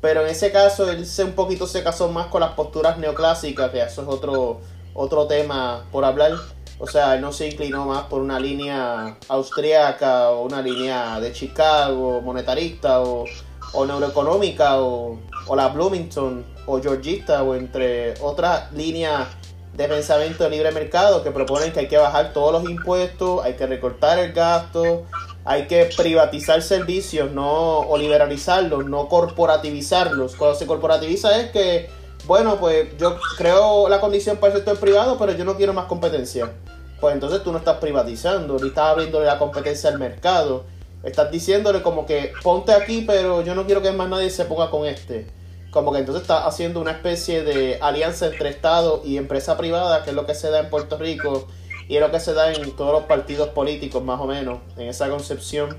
[0.00, 3.70] Pero en ese caso él se un poquito se casó más con las posturas neoclásicas,
[3.70, 4.60] que eso es otro,
[4.94, 6.32] otro tema por hablar.
[6.78, 11.32] O sea, él no se inclinó más por una línea austriaca o una línea de
[11.32, 13.26] Chicago, monetarista o,
[13.74, 19.28] o neuroeconómica o, o la Bloomington o georgista o entre otras líneas
[19.74, 23.54] de pensamiento de libre mercado que proponen que hay que bajar todos los impuestos, hay
[23.54, 25.06] que recortar el gasto,
[25.44, 30.36] hay que privatizar servicios no o liberalizarlos, no corporativizarlos.
[30.36, 31.88] Cuando se corporativiza es que,
[32.26, 35.86] bueno, pues yo creo la condición para el sector privado, pero yo no quiero más
[35.86, 36.50] competencia.
[37.00, 40.64] Pues entonces tú no estás privatizando, ni estás abriéndole la competencia al mercado.
[41.02, 44.68] Estás diciéndole como que ponte aquí, pero yo no quiero que más nadie se ponga
[44.68, 45.39] con este
[45.70, 50.10] como que entonces está haciendo una especie de alianza entre Estado y empresa privada, que
[50.10, 51.48] es lo que se da en Puerto Rico,
[51.88, 54.88] Y es lo que se da en todos los partidos políticos, más o menos, en
[54.88, 55.76] esa concepción.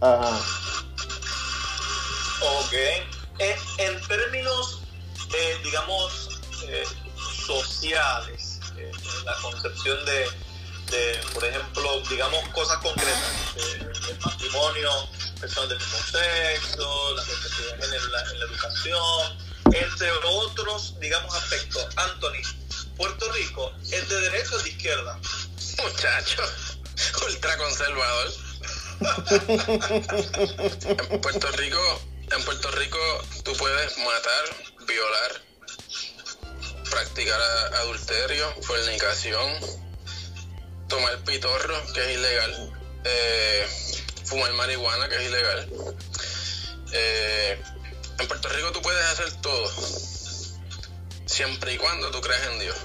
[0.00, 0.38] Ajá.
[2.60, 2.72] Ok.
[3.38, 4.82] Eh, en términos,
[5.34, 6.84] eh, digamos, eh,
[7.46, 8.60] sociales,
[9.24, 10.26] la concepción de,
[10.90, 14.90] de, por ejemplo, digamos, cosas concretas, el matrimonio,
[15.40, 19.38] personas del mismo sexo, la perspectiva de género en la, en la educación,
[19.72, 21.86] entre otros, digamos, aspectos.
[21.96, 22.42] Anthony,
[22.96, 25.18] Puerto Rico, ¿es de derecha o de izquierda?
[25.82, 26.42] Muchacho,
[27.26, 28.32] ultraconservador.
[31.10, 32.00] en Puerto Rico,
[32.32, 32.98] en Puerto Rico
[33.44, 34.44] tú puedes matar,
[34.88, 35.40] violar,
[36.90, 37.40] practicar
[37.74, 39.54] adulterio, fornicación,
[40.88, 42.72] tomar pitorro, que es ilegal,
[43.04, 43.68] eh,
[44.28, 45.68] fumar marihuana, que es ilegal.
[46.92, 47.62] Eh,
[48.18, 49.72] en Puerto Rico tú puedes hacer todo,
[51.26, 52.76] siempre y cuando tú creas en Dios.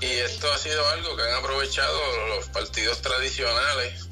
[0.00, 4.08] Y esto ha sido algo que han aprovechado los partidos tradicionales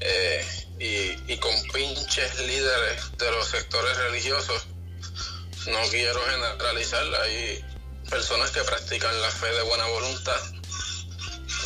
[0.00, 0.44] eh,
[0.80, 4.66] y, y, con pinches líderes de los sectores religiosos.
[5.68, 7.64] No quiero generalizar, hay
[8.10, 10.57] personas que practican la fe de buena voluntad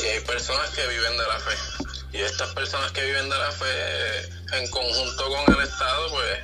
[0.03, 1.57] y hay personas que viven de la fe.
[2.13, 4.21] Y estas personas que viven de la fe
[4.53, 6.39] en conjunto con el Estado, pues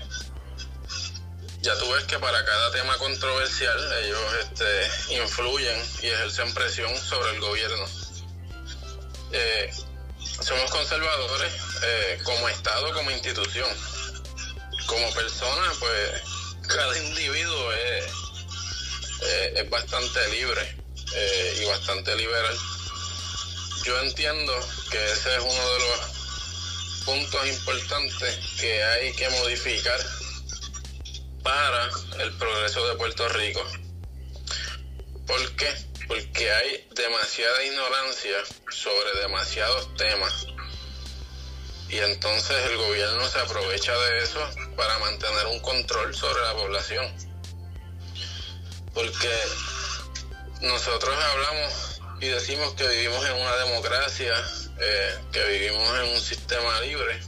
[1.60, 7.32] ya tú ves que para cada tema controversial ellos este, influyen y ejercen presión sobre
[7.32, 7.84] el gobierno.
[9.32, 9.72] Eh,
[10.40, 13.68] somos conservadores eh, como Estado, como institución.
[14.86, 16.22] Como persona, pues
[16.66, 18.04] cada individuo es,
[19.22, 20.76] eh, es bastante libre
[21.60, 22.56] y bastante liberal.
[23.84, 24.52] Yo entiendo
[24.90, 26.18] que ese es uno de los
[27.04, 29.98] puntos importantes que hay que modificar
[31.42, 31.88] para
[32.20, 33.64] el progreso de Puerto Rico.
[35.26, 35.74] ¿Por qué?
[36.06, 38.36] Porque hay demasiada ignorancia
[38.70, 40.46] sobre demasiados temas.
[41.88, 44.40] Y entonces el gobierno se aprovecha de eso
[44.76, 47.06] para mantener un control sobre la población.
[48.92, 49.30] Porque
[50.60, 54.32] nosotros hablamos y decimos que vivimos en una democracia,
[54.80, 57.20] eh, que vivimos en un sistema libre.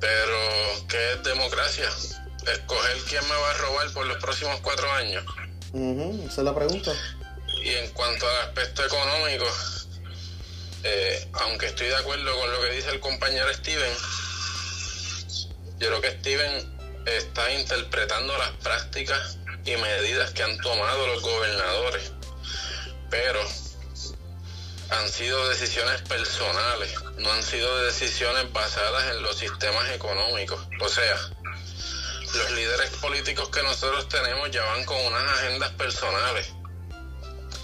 [0.00, 1.88] Pero, ¿qué es democracia?
[2.46, 5.24] Escoger quién me va a robar por los próximos cuatro años.
[5.72, 6.92] esa es la pregunta.
[7.62, 9.46] Y en cuanto al aspecto económico,
[10.84, 13.92] eh, aunque estoy de acuerdo con lo que dice el compañero Steven,
[15.78, 22.12] yo creo que Steven está interpretando las prácticas y medidas que han tomado los gobernadores.
[23.10, 23.40] Pero
[24.90, 30.60] han sido decisiones personales, no han sido decisiones basadas en los sistemas económicos.
[30.80, 31.16] O sea,
[32.34, 36.52] los líderes políticos que nosotros tenemos ya van con unas agendas personales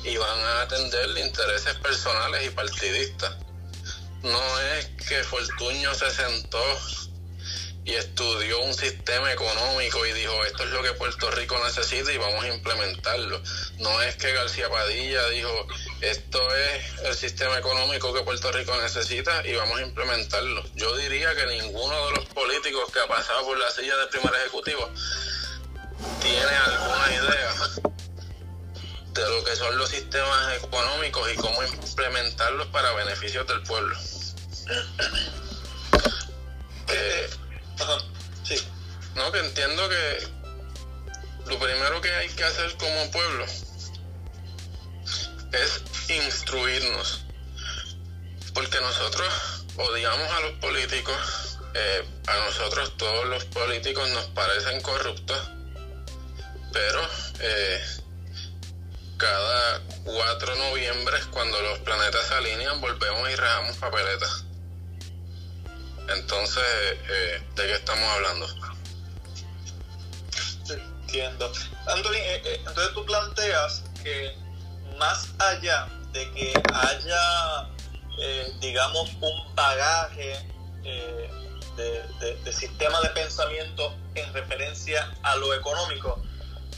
[0.04, 3.36] y van a atender intereses personales y partidistas.
[4.22, 6.64] No es que Fortuño se sentó
[7.84, 12.18] y estudió un sistema económico y dijo esto es lo que Puerto Rico necesita y
[12.18, 13.42] vamos a implementarlo.
[13.78, 15.66] No es que García Padilla dijo
[16.02, 20.64] esto es el sistema económico que Puerto Rico necesita y vamos a implementarlo.
[20.74, 24.34] Yo diría que ninguno de los políticos que ha pasado por la silla del primer
[24.34, 24.90] ejecutivo
[26.20, 27.54] tiene alguna idea
[29.12, 33.96] de lo que son los sistemas económicos y cómo implementarlos para beneficios del pueblo.
[36.88, 37.30] Eh,
[38.44, 38.56] Sí.
[39.14, 40.28] No, que entiendo que
[41.46, 43.44] lo primero que hay que hacer como pueblo
[45.52, 47.24] es instruirnos.
[48.54, 55.50] Porque nosotros odiamos a los políticos, eh, a nosotros todos los políticos nos parecen corruptos,
[56.72, 57.00] pero
[57.40, 57.82] eh,
[59.16, 64.44] cada 4 noviembre, cuando los planetas se alinean, volvemos y rajamos papeletas.
[66.08, 68.48] Entonces, eh, ¿de qué estamos hablando?
[70.68, 71.52] Entiendo.
[71.86, 74.34] Anthony, eh, entonces tú planteas que
[74.98, 77.68] más allá de que haya,
[78.60, 80.38] digamos, un bagaje
[80.82, 82.02] de,
[82.44, 86.22] de, sistema de pensamiento en referencia a lo económico,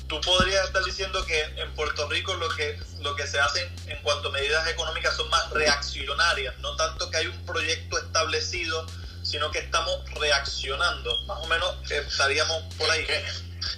[0.07, 4.01] tú podrías estar diciendo que en Puerto Rico lo que, lo que se hace en
[4.03, 8.87] cuanto a medidas económicas son más reaccionarias, no tanto que hay un proyecto establecido
[9.25, 11.19] sino que estamos reaccionando.
[11.23, 13.07] Más o menos estaríamos por ahí.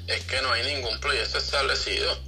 [0.09, 2.19] Es que, no hay ningún proyecto establecido.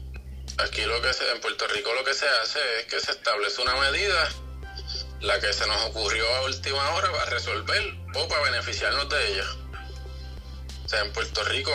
[0.59, 3.63] Aquí lo que se, en Puerto Rico lo que se hace es que se establece
[3.63, 4.29] una medida,
[5.21, 9.45] la que se nos ocurrió a última hora para resolver o para beneficiarnos de ella.
[10.85, 11.71] O sea, en Puerto Rico,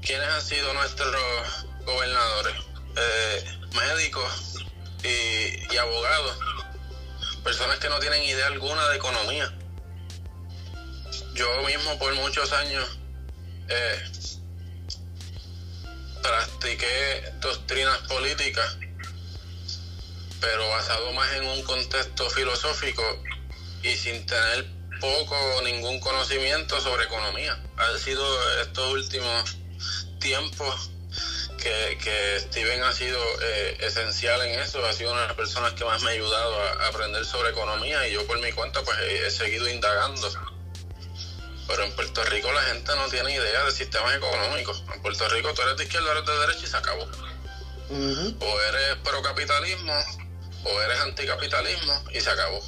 [0.00, 2.54] ¿quiénes han sido nuestros gobernadores?
[2.96, 4.56] Eh, médicos
[5.04, 6.38] y, abogados,
[7.44, 9.52] personas que no tienen idea alguna de economía.
[11.34, 12.98] Yo mismo por muchos años
[13.68, 14.02] eh,
[16.22, 18.78] practiqué doctrinas políticas,
[20.40, 23.02] pero basado más en un contexto filosófico
[23.82, 24.66] y sin tener
[25.00, 27.60] poco o ningún conocimiento sobre economía.
[27.76, 28.24] Ha sido
[28.60, 29.56] estos últimos
[30.20, 30.90] tiempos
[31.62, 35.72] que, que Steven ha sido eh, esencial en eso, ha sido una de las personas
[35.74, 38.96] que más me ha ayudado a, aprender sobre economía y yo por mi cuenta pues
[39.00, 40.28] he, seguido indagando.
[41.68, 44.82] Pero en Puerto Rico la gente no tiene idea de sistemas económicos.
[44.92, 47.08] En Puerto Rico tú eres de izquierda, eres de derecha y se acabó.
[48.40, 49.94] O eres pro-capitalismo
[50.64, 52.60] o eres anticapitalismo y se acabó.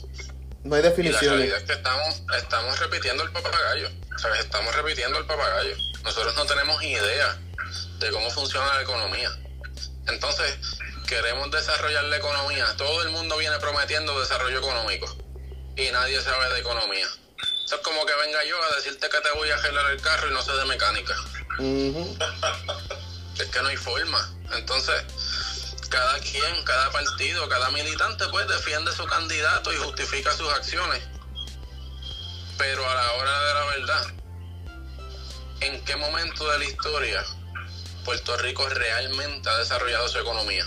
[0.65, 1.25] No hay definición.
[1.25, 3.91] la realidad es que estamos, estamos repitiendo el papagayo.
[4.17, 4.41] ¿sabes?
[4.41, 5.77] Estamos repitiendo el papagayo.
[6.03, 7.39] Nosotros no tenemos idea
[7.99, 9.31] de cómo funciona la economía.
[10.09, 10.57] Entonces,
[11.07, 12.67] queremos desarrollar la economía.
[12.77, 15.07] Todo el mundo viene prometiendo desarrollo económico
[15.77, 17.07] y nadie sabe de economía.
[17.65, 20.29] Eso es como que venga yo a decirte que te voy a arreglar el carro
[20.29, 21.15] y no sé de mecánica.
[23.39, 24.31] es que no hay forma.
[24.53, 25.05] Entonces,
[25.89, 31.03] cada quien, cada partido, cada militante, pues defiende su candidato y justifica sus acciones.
[32.59, 34.07] Pero a la hora de la verdad,
[35.61, 37.25] ¿en qué momento de la historia
[38.05, 40.65] Puerto Rico realmente ha desarrollado su economía.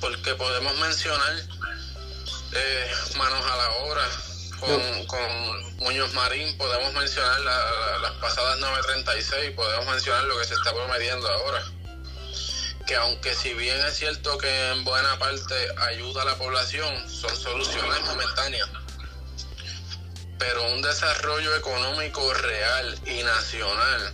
[0.00, 1.34] Porque podemos mencionar
[2.52, 4.08] eh, manos a la obra
[4.60, 10.72] con, con Muñoz Marín, podemos mencionar las pasadas 936, podemos mencionar lo que se está
[10.72, 11.62] prometiendo ahora.
[12.86, 15.54] Que aunque si bien es cierto que en buena parte
[15.88, 18.68] ayuda a la población, son soluciones momentáneas
[20.40, 24.12] pero un desarrollo económico real y nacional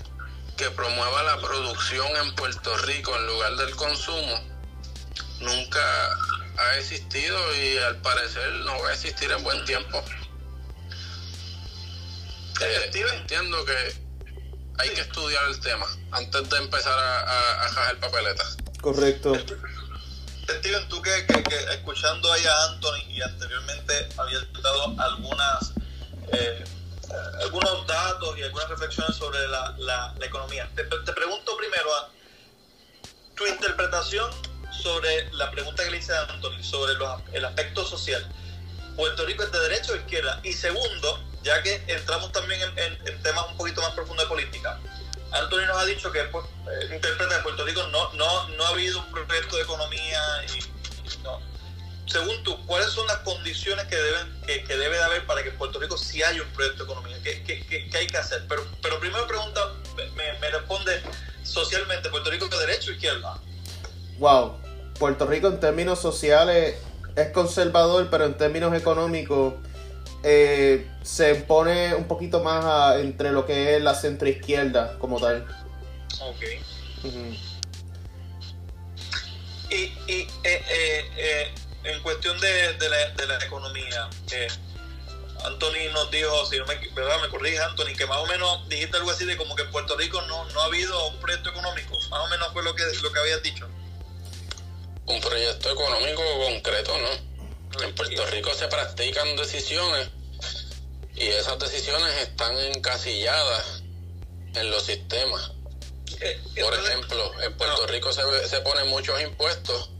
[0.56, 4.42] que promueva la producción en Puerto Rico en lugar del consumo
[5.40, 6.10] nunca
[6.58, 10.02] ha existido y al parecer no va a existir en buen tiempo.
[12.60, 14.06] Eh, entiendo que
[14.78, 18.56] hay que estudiar el tema antes de empezar a, a, papeletas.
[18.80, 19.34] Correcto.
[20.48, 25.72] Steven, tú que, que, escuchando ahí a Anthony y anteriormente había dado algunas
[26.32, 26.64] eh,
[27.42, 30.68] algunos datos y algunas reflexiones sobre la, la, economía.
[30.74, 32.10] Te, pregunto primero a
[33.34, 34.30] tu interpretación
[34.70, 36.94] sobre la pregunta que le hice a Anthony sobre
[37.32, 38.26] el aspecto social.
[38.96, 40.40] ¿Puerto Rico es de derecha o izquierda?
[40.42, 44.80] Y segundo, ya que entramos también en, temas un poquito más profundos de política,
[45.32, 48.68] Anthony nos ha dicho que pues, eh, interpreta que Puerto Rico no, no, no ha
[48.70, 50.20] habido un proyecto de economía
[50.54, 51.40] y, no,
[52.06, 55.58] según tú, ¿cuáles son las condiciones que deben que, debe de haber para que en
[55.58, 57.16] Puerto Rico sí haya un proyecto de economía?
[57.22, 58.44] ¿Qué, hay que hacer?
[58.48, 59.60] Pero, pero primero pregunta,
[60.14, 61.02] me, responde
[61.42, 63.38] socialmente, ¿Puerto Rico es de derecha o izquierda?
[64.18, 64.58] Wow,
[64.98, 66.76] Puerto Rico en términos sociales
[67.16, 69.54] es conservador, pero en términos económicos
[70.22, 75.46] eh, se pone un poquito más entre lo que es la centroizquierda como tal.
[76.20, 76.42] Ok.
[79.70, 81.54] Y, y eh, eh, eh
[81.86, 84.48] en cuestión de, de, la, de la, economía, eh,
[85.44, 87.22] Anthony nos dijo, si no me, ¿verdad?
[87.22, 89.96] me corrige Anthony, que más o menos dijiste algo así de como que en Puerto
[89.96, 93.12] Rico no, no ha habido un proyecto económico, más o menos fue lo que, lo
[93.12, 93.68] que habías dicho.
[95.06, 97.82] Un proyecto económico concreto, ¿no?
[97.84, 100.08] En Puerto Rico se practican decisiones
[101.14, 103.82] y esas decisiones están encasilladas
[104.54, 105.52] en los sistemas.
[106.20, 109.90] Eh, Por ejemplo, en Puerto Rico se, se ponen muchos impuestos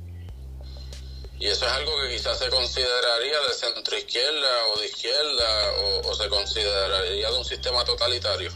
[1.38, 5.72] y eso es algo que quizás se consideraría de centro izquierda o de izquierda
[6.04, 8.50] o, se consideraría de un sistema totalitario.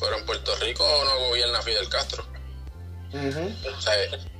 [0.00, 2.26] Pero en Puerto Rico no gobierna Fidel Castro.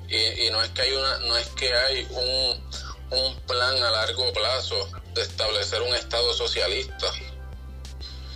[0.09, 4.33] Y, no es que hay una, no es que hay un, un plan a largo
[4.33, 7.07] plazo de establecer un estado socialista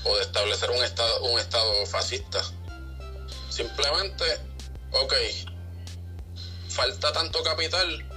[0.04, 2.42] o de establecer un estado, un estado fascista.
[3.48, 4.24] Simplemente,
[4.92, 5.14] ok,
[6.68, 8.08] falta tanto capital,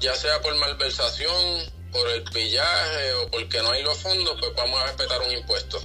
[0.00, 4.80] ya sea por malversación, por el pillaje o porque no hay los fondos, pues vamos
[4.80, 5.80] a respetar un impuesto.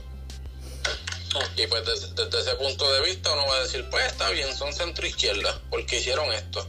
[1.56, 4.74] Y pues desde, ese punto de vista uno va a decir, pues está bien, son
[4.74, 6.66] centro izquierda, porque hicieron esto.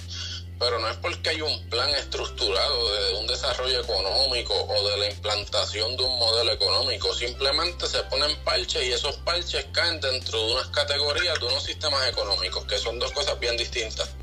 [0.63, 5.11] Pero no es porque hay un plan estructurado de un desarrollo económico o de la
[5.11, 7.13] implantación de un modelo económico.
[7.13, 12.09] Simplemente se ponen parches y esos parches caen dentro de unas categorías de unos sistemas
[12.09, 14.15] económicos, que son dos cosas bien distintas.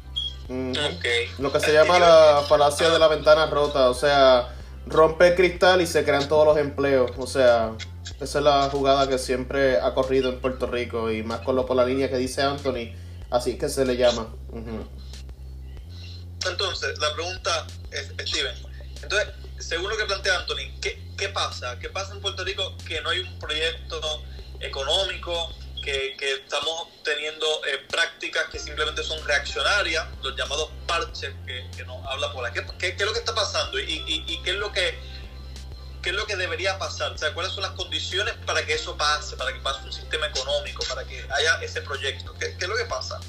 [1.39, 5.81] Lo que se llama la falacia de la ventana rota, o sea, rompe el cristal
[5.81, 7.73] y se crean todos los empleos, o sea,
[8.21, 11.65] esa es la jugada que siempre ha corrido en Puerto Rico y más con lo
[11.65, 12.93] por la línea que dice Anthony.
[13.29, 14.27] Así que se le llama.
[16.45, 18.55] Entonces, la pregunta es, Steven,
[19.01, 19.29] entonces,
[19.59, 21.77] según lo que plantea Anthony, ¿qué, ¿qué pasa?
[21.79, 24.23] ¿Qué pasa en Puerto Rico que no hay un proyecto
[24.59, 31.69] económico, que, que estamos teniendo eh, prácticas que simplemente son reaccionarias, los llamados parches que,
[31.75, 32.59] que nos habla por aquí?
[32.77, 35.19] ¿Qué, ¿Qué, es lo que está pasando y, y, y qué es lo que
[36.01, 38.95] qué es lo que debería pasar, o sea, cuáles son las condiciones para que eso
[38.95, 42.69] pase, para que pase un sistema económico, para que haya ese proyecto, qué, qué es
[42.69, 43.19] lo que pasa.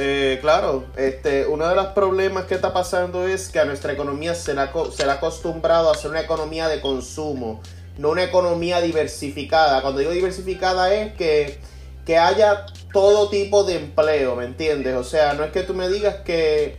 [0.00, 4.32] Eh, claro, este, uno de los problemas que está pasando es que a nuestra economía
[4.36, 7.60] se le ha acostumbrado a ser una economía de consumo,
[7.96, 9.82] no una economía diversificada.
[9.82, 11.58] Cuando digo diversificada es que,
[12.06, 14.94] que haya todo tipo de empleo, ¿me entiendes?
[14.94, 16.78] O sea, no es que tú me digas que,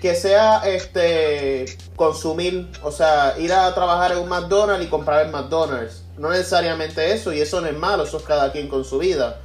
[0.00, 5.32] que sea este consumir, o sea, ir a trabajar en un McDonald's y comprar en
[5.32, 6.04] McDonald's.
[6.16, 9.42] No necesariamente eso, y eso no es malo, eso es cada quien con su vida.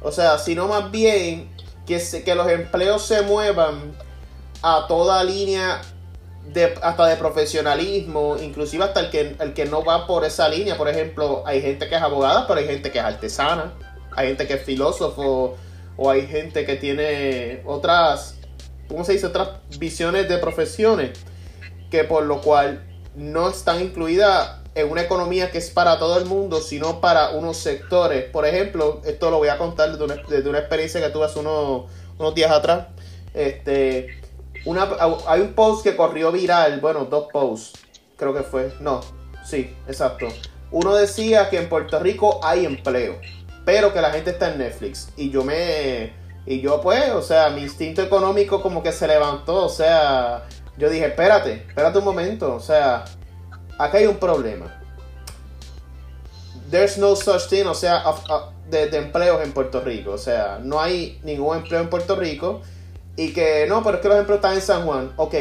[0.00, 1.50] O sea, sino más bien
[1.86, 3.96] que, se, que los empleos se muevan
[4.62, 5.80] a toda línea
[6.52, 10.76] de, hasta de profesionalismo, inclusive hasta el que, el que no va por esa línea.
[10.76, 13.72] Por ejemplo, hay gente que es abogada, pero hay gente que es artesana,
[14.14, 15.56] hay gente que es filósofo,
[15.96, 18.36] o hay gente que tiene otras,
[18.88, 19.26] ¿cómo se dice?
[19.26, 21.18] Otras visiones de profesiones,
[21.90, 26.24] que por lo cual no están incluidas en una economía que es para todo el
[26.24, 28.24] mundo, sino para unos sectores.
[28.24, 31.38] Por ejemplo, esto lo voy a contar desde una, desde una experiencia que tuve hace
[31.38, 31.84] unos,
[32.18, 32.86] unos días atrás.
[33.34, 34.20] Este,
[34.64, 34.88] una,
[35.26, 37.78] hay un post que corrió viral, bueno, dos posts,
[38.16, 38.72] creo que fue.
[38.80, 39.00] No,
[39.44, 40.28] sí, exacto.
[40.70, 43.20] Uno decía que en Puerto Rico hay empleo,
[43.64, 45.10] pero que la gente está en Netflix.
[45.16, 46.20] Y yo me...
[46.44, 50.42] Y yo pues, o sea, mi instinto económico como que se levantó, o sea,
[50.76, 53.04] yo dije, espérate, espérate un momento, o sea,
[53.82, 54.78] acá hay un problema.
[56.70, 58.02] There's no such thing, o sea,
[58.70, 60.12] de, empleos en Puerto Rico.
[60.12, 62.62] O sea, no hay ningún empleo en Puerto Rico.
[63.16, 65.12] Y que no, pero es que los empleos están en San Juan.
[65.16, 65.34] Ok,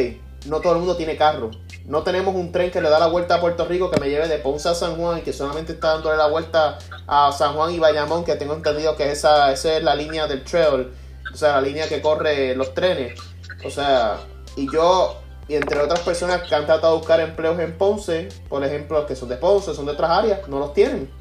[0.47, 1.51] no todo el mundo tiene carro.
[1.85, 4.27] No tenemos un tren que le da la vuelta a Puerto Rico que me lleve
[4.27, 7.73] de Ponce a San Juan y que solamente está dándole la vuelta a San Juan
[7.73, 10.91] y Bayamón, que tengo entendido que esa, esa es la línea del trail,
[11.33, 13.19] o sea, la línea que corre los trenes.
[13.63, 14.17] O sea,
[14.55, 15.20] y yo
[15.51, 19.17] y entre otras personas que han tratado de buscar empleos en Ponce, por ejemplo, que
[19.17, 21.11] son de Ponce, son de otras áreas, no los tienen.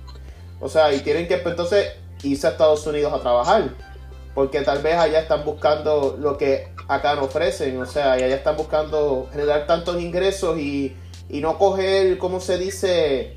[0.61, 3.71] O sea, y tienen que pues, entonces irse a Estados Unidos a trabajar.
[4.33, 7.83] Porque tal vez allá están buscando lo que acá no ofrecen.
[7.83, 10.97] O sea, y allá están buscando generar tantos ingresos y,
[11.29, 13.37] y no coger, ¿cómo se dice?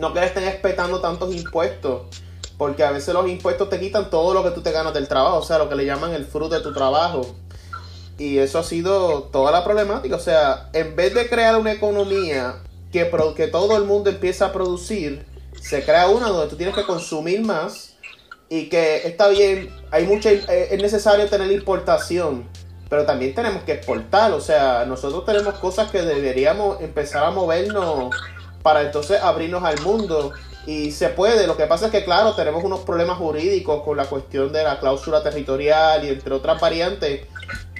[0.00, 2.08] No que le estén expectando tantos impuestos.
[2.56, 5.36] Porque a veces los impuestos te quitan todo lo que tú te ganas del trabajo.
[5.36, 7.36] O sea, lo que le llaman el fruto de tu trabajo.
[8.18, 10.16] Y eso ha sido toda la problemática.
[10.16, 12.56] O sea, en vez de crear una economía
[12.92, 15.24] que, que todo el mundo empieza a producir,
[15.60, 17.94] se crea una donde tú tienes que consumir más
[18.48, 22.48] y que está bien, hay mucha, eh, es necesario tener importación,
[22.88, 24.32] pero también tenemos que exportar.
[24.32, 28.14] O sea, nosotros tenemos cosas que deberíamos empezar a movernos
[28.62, 30.32] para entonces abrirnos al mundo.
[30.66, 34.04] Y se puede, lo que pasa es que claro, tenemos unos problemas jurídicos con la
[34.04, 37.22] cuestión de la cláusula territorial y entre otras variantes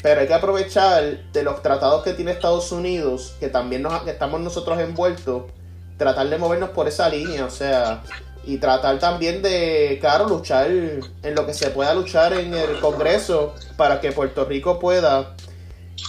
[0.03, 4.41] pero hay que aprovechar de los tratados que tiene Estados Unidos, que también nos, estamos
[4.41, 5.45] nosotros envueltos,
[5.97, 8.03] tratar de movernos por esa línea, o sea,
[8.45, 13.55] y tratar también de, claro, luchar en lo que se pueda luchar en el Congreso
[13.77, 15.35] para que Puerto Rico pueda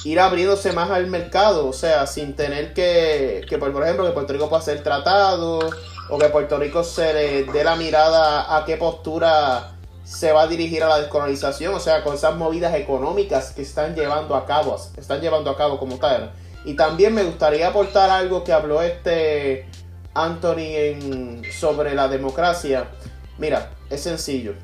[0.06, 4.34] ir abriéndose más al mercado, o sea, sin tener que, que por ejemplo, que Puerto
[4.34, 5.66] Rico pueda hacer tratados,
[6.10, 9.79] o que Puerto Rico se le dé la mirada a qué postura
[10.10, 13.93] se va a dirigir a la descolonización, o sea, con esas movidas económicas que están
[13.93, 16.34] llevando a cabo, están llevando a cabo como tal.
[16.66, 19.70] Y también me gustaría aportar algo que habló este
[20.16, 22.89] Anthony sobre la democracia.
[23.38, 24.55] Mira, es sencillo.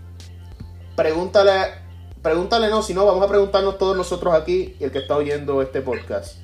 [0.96, 1.76] Pregúntale,
[2.24, 5.62] pregúntale no, si no, vamos a preguntarnos todos nosotros aquí y el que está oyendo
[5.62, 6.38] este podcast.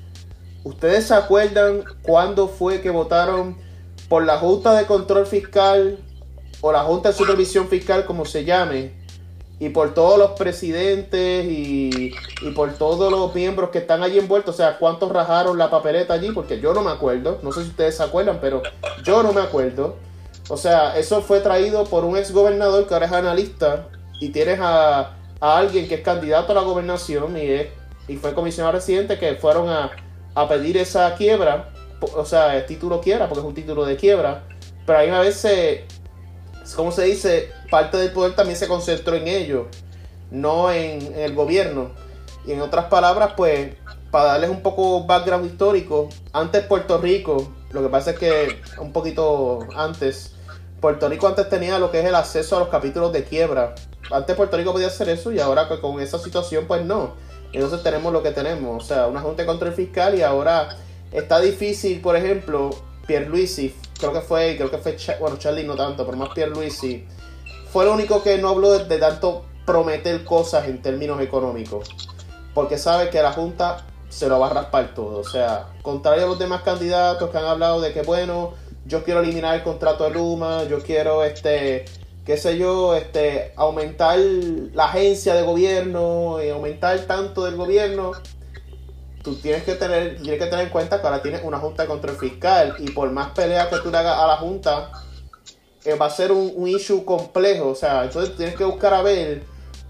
[0.62, 3.58] ¿Ustedes se acuerdan cuándo fue que votaron
[4.08, 5.98] por la Junta de Control Fiscal
[6.62, 8.92] o la Junta de Supervisión Fiscal, como se llame,
[9.58, 12.14] y por todos los presidentes y,
[12.54, 16.30] por todos los miembros que están allí envueltos, o sea, cuántos rajaron la papeleta allí,
[16.30, 18.62] porque yo no me acuerdo, no sé si ustedes se acuerdan, pero
[19.04, 19.96] yo no me acuerdo.
[20.48, 23.88] O sea, eso fue traído por un ex gobernador que ahora es analista
[24.18, 27.68] y tienes a, alguien que es candidato a la gobernación y, es,
[28.06, 29.90] y fue comisionado residente que fueron a,
[30.34, 34.44] a pedir esa quiebra, o sea, el título quiebra, porque es un título de quiebra,
[34.86, 35.82] pero ahí a veces
[36.76, 39.66] como se dice, parte del poder también se concentró en ellos,
[40.30, 41.90] no en, el gobierno.
[42.46, 43.74] Y en otras palabras, pues,
[44.10, 48.92] para darles un poco background histórico, antes Puerto Rico, lo que pasa es que un
[48.92, 50.34] poquito antes,
[50.80, 53.74] Puerto Rico antes tenía lo que es el acceso a los capítulos de quiebra.
[54.10, 57.14] antes Puerto Rico podía hacer eso y ahora con esa situación pues no.
[57.52, 60.76] Entonces tenemos lo que tenemos, o sea, una junta de control fiscal y ahora
[61.12, 62.70] está difícil, por ejemplo,
[63.06, 67.06] Pierluisi, creo que fue, creo que fue, bueno, Charlie no tanto, pero más Pierluisi,
[67.70, 71.88] fue el único que no habló de, tanto prometer cosas en términos económicos,
[72.52, 76.26] porque sabe que la Junta se lo va a raspar todo, o sea, contrario a
[76.26, 78.54] los demás candidatos que han hablado de que, bueno,
[78.86, 81.84] yo quiero eliminar el contrato de Luma, yo quiero, este,
[82.26, 88.12] qué sé yo, este, aumentar la agencia de gobierno y aumentar tanto del gobierno,
[89.22, 91.88] tú tienes que tener, tienes que tener en cuenta que ahora tienes una junta de
[91.88, 94.90] control fiscal y por más pelea que tú le hagas a la junta,
[95.84, 97.68] eh, va a ser un, un, issue complejo.
[97.68, 99.44] O sea, entonces tienes que buscar a ver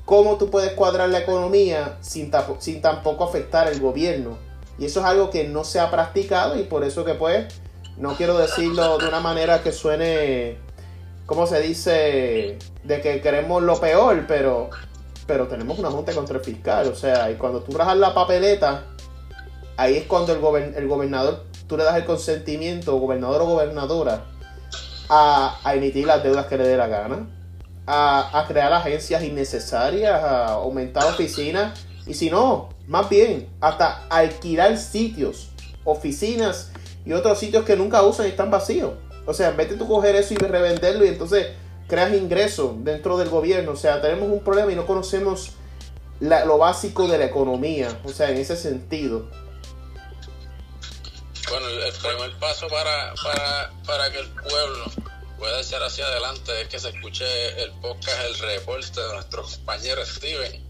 [0.04, 4.38] cómo tú puedes cuadrar la economía sin, sin tampoco afectar el gobierno.
[4.78, 7.46] Y eso es algo que no se ha practicado y por eso que pues,
[7.96, 10.58] no quiero decirlo de una manera que suene,
[11.26, 14.70] como se dice, de que queremos lo peor, pero,
[15.26, 16.88] pero tenemos una junta de control fiscal.
[16.88, 18.86] O sea, y cuando tú rajas la papeleta,
[19.76, 20.40] ahí es cuando el,
[20.88, 24.24] gobernador, tú le das el consentimiento, gobernador o gobernadora,
[25.08, 27.28] a, emitir las deudas que le dé la gana,
[27.86, 35.50] a, crear agencias innecesarias, a aumentar oficinas, y si no, más bien, hasta alquilar sitios,
[35.84, 36.72] oficinas
[37.04, 38.92] y otros sitios que nunca usan y están vacíos.
[39.26, 41.48] O sea, en vez de tú coger eso y revenderlo y entonces
[41.86, 43.72] creas ingresos dentro del gobierno.
[43.72, 45.52] O sea, tenemos un problema y no conocemos
[46.20, 47.88] lo básico de la economía.
[48.04, 49.26] O sea, en ese sentido.
[51.48, 54.92] Bueno, el primer paso para, para, para que el pueblo
[55.38, 60.06] pueda echar hacia adelante es que se escuche el podcast, el reporte de nuestro compañero
[60.06, 60.68] Steven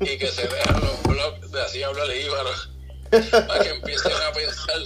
[0.00, 2.50] y que se vean los blogs de Así habla el Íbaro
[3.10, 4.80] para que empiecen a pensar.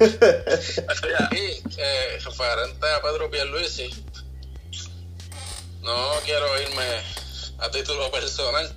[1.32, 3.90] y eh, referente a Pedro Pierluisi,
[5.82, 7.02] no quiero irme
[7.58, 8.76] a título personal,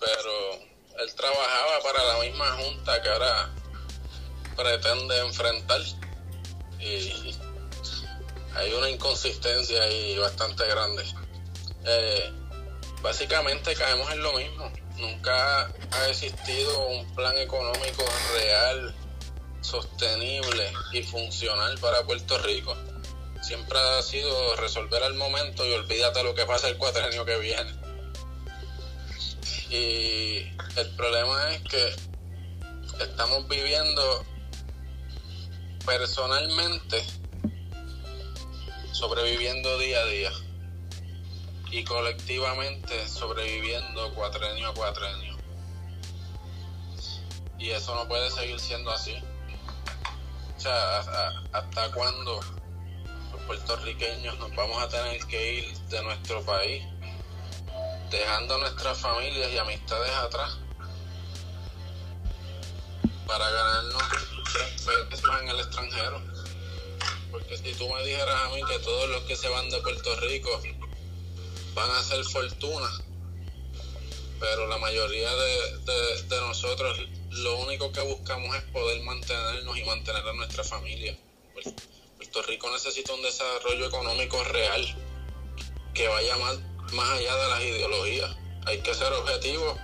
[0.00, 0.52] pero
[0.98, 3.50] él trabajaba para la misma junta que ahora
[4.56, 5.80] pretende enfrentar
[6.80, 7.34] y
[8.54, 11.04] hay una inconsistencia ahí bastante grande.
[11.84, 12.32] Eh,
[13.02, 14.72] básicamente caemos en lo mismo.
[14.98, 18.04] Nunca ha existido un plan económico
[18.34, 18.94] real,
[19.60, 22.74] sostenible y funcional para Puerto Rico.
[23.42, 27.70] Siempre ha sido resolver al momento y olvídate lo que pasa el cuatrenio que viene.
[29.68, 30.38] Y
[30.76, 31.94] el problema es que
[33.00, 34.24] estamos viviendo
[35.86, 37.06] personalmente
[38.90, 40.32] sobreviviendo día a día
[41.70, 45.36] y colectivamente sobreviviendo cuatrenio a cuatrenio.
[47.58, 49.14] Y eso no puede seguir siendo así.
[50.56, 51.00] O sea,
[51.52, 52.40] ¿hasta cuándo
[53.32, 56.82] los puertorriqueños nos vamos a tener que ir de nuestro país,
[58.10, 60.58] dejando nuestras familias y amistades atrás,
[63.26, 64.35] para ganarnos
[65.10, 66.22] pesos en el extranjero.
[67.30, 70.16] Porque si tú me dijeras a mí que todos los que se van de Puerto
[70.20, 70.62] Rico
[71.74, 72.88] van a hacer fortuna,
[74.40, 75.78] pero la mayoría de,
[76.28, 76.98] de, nosotros
[77.30, 81.16] lo único que buscamos es poder mantenernos y mantener a nuestra familia.
[82.16, 84.96] Puerto Rico necesita un desarrollo económico real
[85.94, 86.58] que vaya más,
[86.92, 88.36] más allá de las ideologías.
[88.66, 89.78] Hay que ser objetivos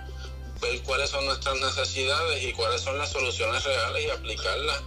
[0.63, 4.81] ver cuáles son nuestras necesidades y cuáles son las soluciones reales y aplicarlas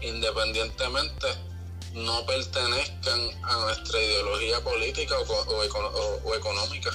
[0.00, 1.26] independientemente
[1.94, 6.90] no pertenezcan a nuestra ideología política o, económica.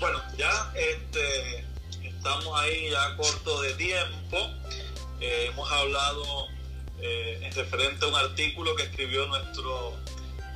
[0.00, 1.64] Bueno, ya este,
[2.02, 4.36] estamos ahí ya corto de tiempo.
[5.20, 6.48] Eh, hemos hablado
[7.00, 9.94] eh, en referente a un artículo que escribió nuestro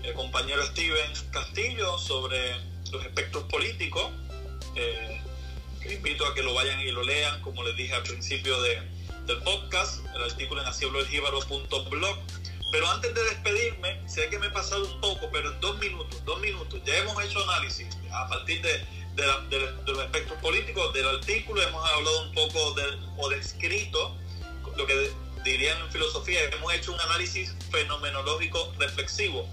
[0.03, 2.57] eh, compañero Steven Castillo sobre
[2.90, 4.11] los espectros políticos
[4.77, 5.21] eh,
[5.89, 8.81] invito a que lo vayan y lo lean, como les dije al principio de,
[9.27, 10.68] del podcast, el artículo en
[11.91, 12.18] blog
[12.73, 16.41] Pero antes de despedirme, sé que me he pasado un poco, pero dos minutos, dos
[16.41, 18.85] minutos, ya hemos hecho análisis a partir de,
[19.16, 22.75] de, los aspectos políticos del artículo, hemos hablado un poco
[23.18, 24.16] o descrito
[24.77, 25.11] lo que
[25.45, 29.49] dirían en filosofía, hemos hecho un análisis fenomenológico reflexivo.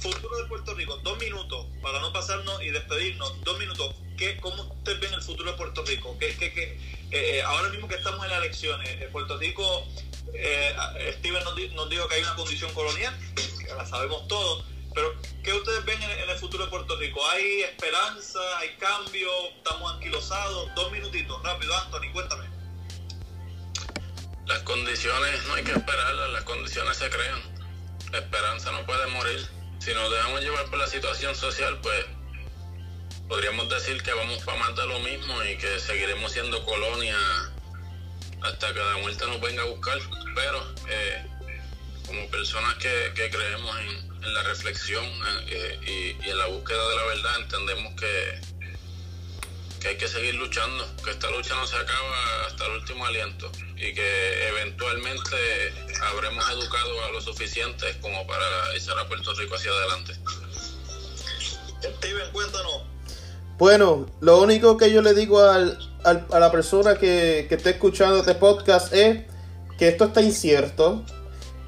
[0.00, 3.94] Futuro de Puerto Rico, dos minutos, para no pasarnos y despedirnos, dos minutos.
[4.16, 6.16] ¿Qué, ¿Cómo usted ve en el futuro de Puerto Rico?
[6.18, 6.78] ¿Qué, qué, qué
[7.10, 9.86] eh, ahora mismo que estamos en las elecciones, en Puerto Rico,
[10.34, 10.74] eh,
[11.18, 14.64] Steven nos, nos, dijo que hay una condición colonial, que la sabemos todos,
[14.96, 15.14] pero
[15.44, 17.20] ¿qué ustedes ven en, el futuro de Puerto Rico?
[17.28, 18.40] ¿Hay esperanza?
[18.58, 19.28] ¿Hay cambio?
[19.56, 20.74] ¿Estamos anquilosados?
[20.74, 22.46] Dos minutitos, rápido, Anthony, cuéntame.
[24.46, 27.42] Las condiciones no hay que esperarlas, las condiciones se crean.
[28.10, 29.46] La esperanza no puede morir
[29.78, 32.06] si nos dejamos llevar por la situación social, pues
[33.28, 37.16] podríamos decir que vamos para más de lo mismo y que seguiremos siendo colonia
[38.42, 39.98] hasta que la muerte nos venga a buscar.
[40.34, 41.26] Pero eh,
[42.06, 45.04] como personas que, creemos en, la reflexión
[45.46, 48.40] eh, y, en la búsqueda de la verdad, entendemos que,
[49.80, 53.52] que hay que seguir luchando, que esta lucha no se acaba hasta el último aliento
[53.76, 55.72] y que eventualmente
[56.02, 60.14] habremos educado a lo suficiente como para echar a Puerto Rico hacia adelante.
[61.82, 62.95] Steven, cuéntanos.
[63.58, 68.18] Bueno, lo único que yo le digo al, a la persona que, que esté escuchando
[68.18, 69.24] este podcast es
[69.78, 71.02] que esto está incierto,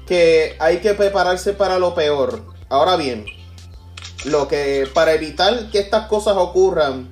[0.05, 2.43] que hay que prepararse para lo peor.
[2.69, 3.25] Ahora bien,
[4.25, 7.09] lo que para evitar que estas cosas ocurran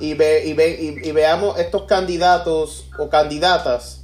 [0.00, 4.02] y, ve, y, ve, y, veamos estos candidatos o candidatas,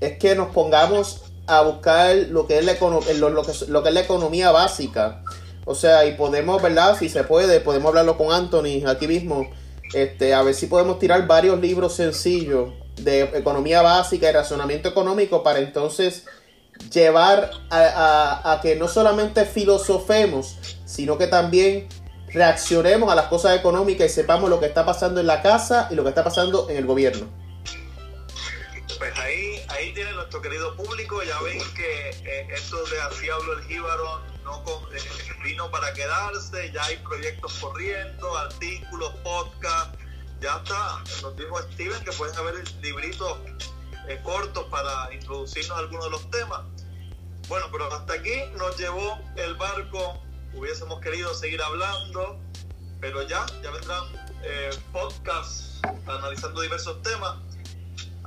[0.00, 3.88] es que nos pongamos a buscar lo que es la, lo, lo, que, lo que
[3.88, 5.22] es la economía básica.
[5.70, 6.96] O sea, y podemos, ¿verdad?
[6.98, 9.50] Si se puede, podemos hablarlo con Anthony aquí mismo.
[9.92, 15.42] Este, a ver si podemos tirar varios libros sencillos de economía básica y razonamiento económico
[15.42, 16.24] para entonces
[16.90, 20.56] llevar a, que no solamente filosofemos,
[20.86, 21.86] sino que también
[22.28, 25.96] reaccionemos a las cosas económicas y sepamos lo que está pasando en la casa y
[25.96, 27.26] lo que está pasando en el gobierno.
[28.98, 33.52] Pues ahí, ahí tiene nuestro querido público, ya ven que eh, esto de así hablo
[33.58, 34.98] el jíbaro no eh,
[35.44, 39.94] vino para quedarse, ya hay proyectos corriendo, artículos, podcast,
[40.40, 41.02] ya está.
[41.22, 43.38] Nos dijo Steven que pueden haber libritos
[44.08, 46.60] eh, cortos para introducirnos a algunos de los temas.
[47.48, 50.22] Bueno, pero hasta aquí nos llevó el barco.
[50.54, 52.40] Hubiésemos querido seguir hablando,
[53.00, 54.04] pero ya, ya vendrán
[54.42, 57.36] eh, podcasts analizando diversos temas.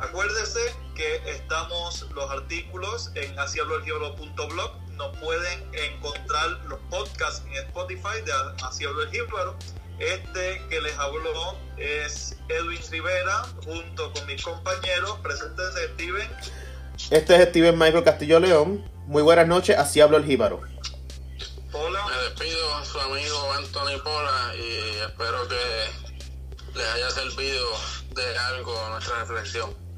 [0.02, 0.60] Acuérdese
[0.96, 4.72] que estamos los artículos en asiabloelgibaro.blog.
[4.94, 8.34] Nos pueden encontrar los podcasts en Spotify de
[8.64, 8.92] Así el
[10.00, 15.20] Este que les habló es Edwin Rivera junto con mis compañeros.
[15.22, 16.30] Preséntense, Steven.
[17.12, 18.84] Este es Steven Michael Castillo León.
[19.06, 20.62] Muy buenas noches, así hablo el jíbaro.
[21.74, 22.06] Hola.
[22.08, 27.68] Me despido a su amigo Anthony Pola y espero que les haya servido
[28.16, 29.91] de algo nuestra reflexión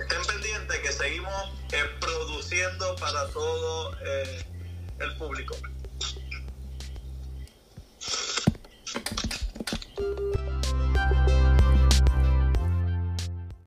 [0.00, 4.44] estén pendientes que seguimos eh, produciendo para todo eh,
[5.00, 5.56] el público.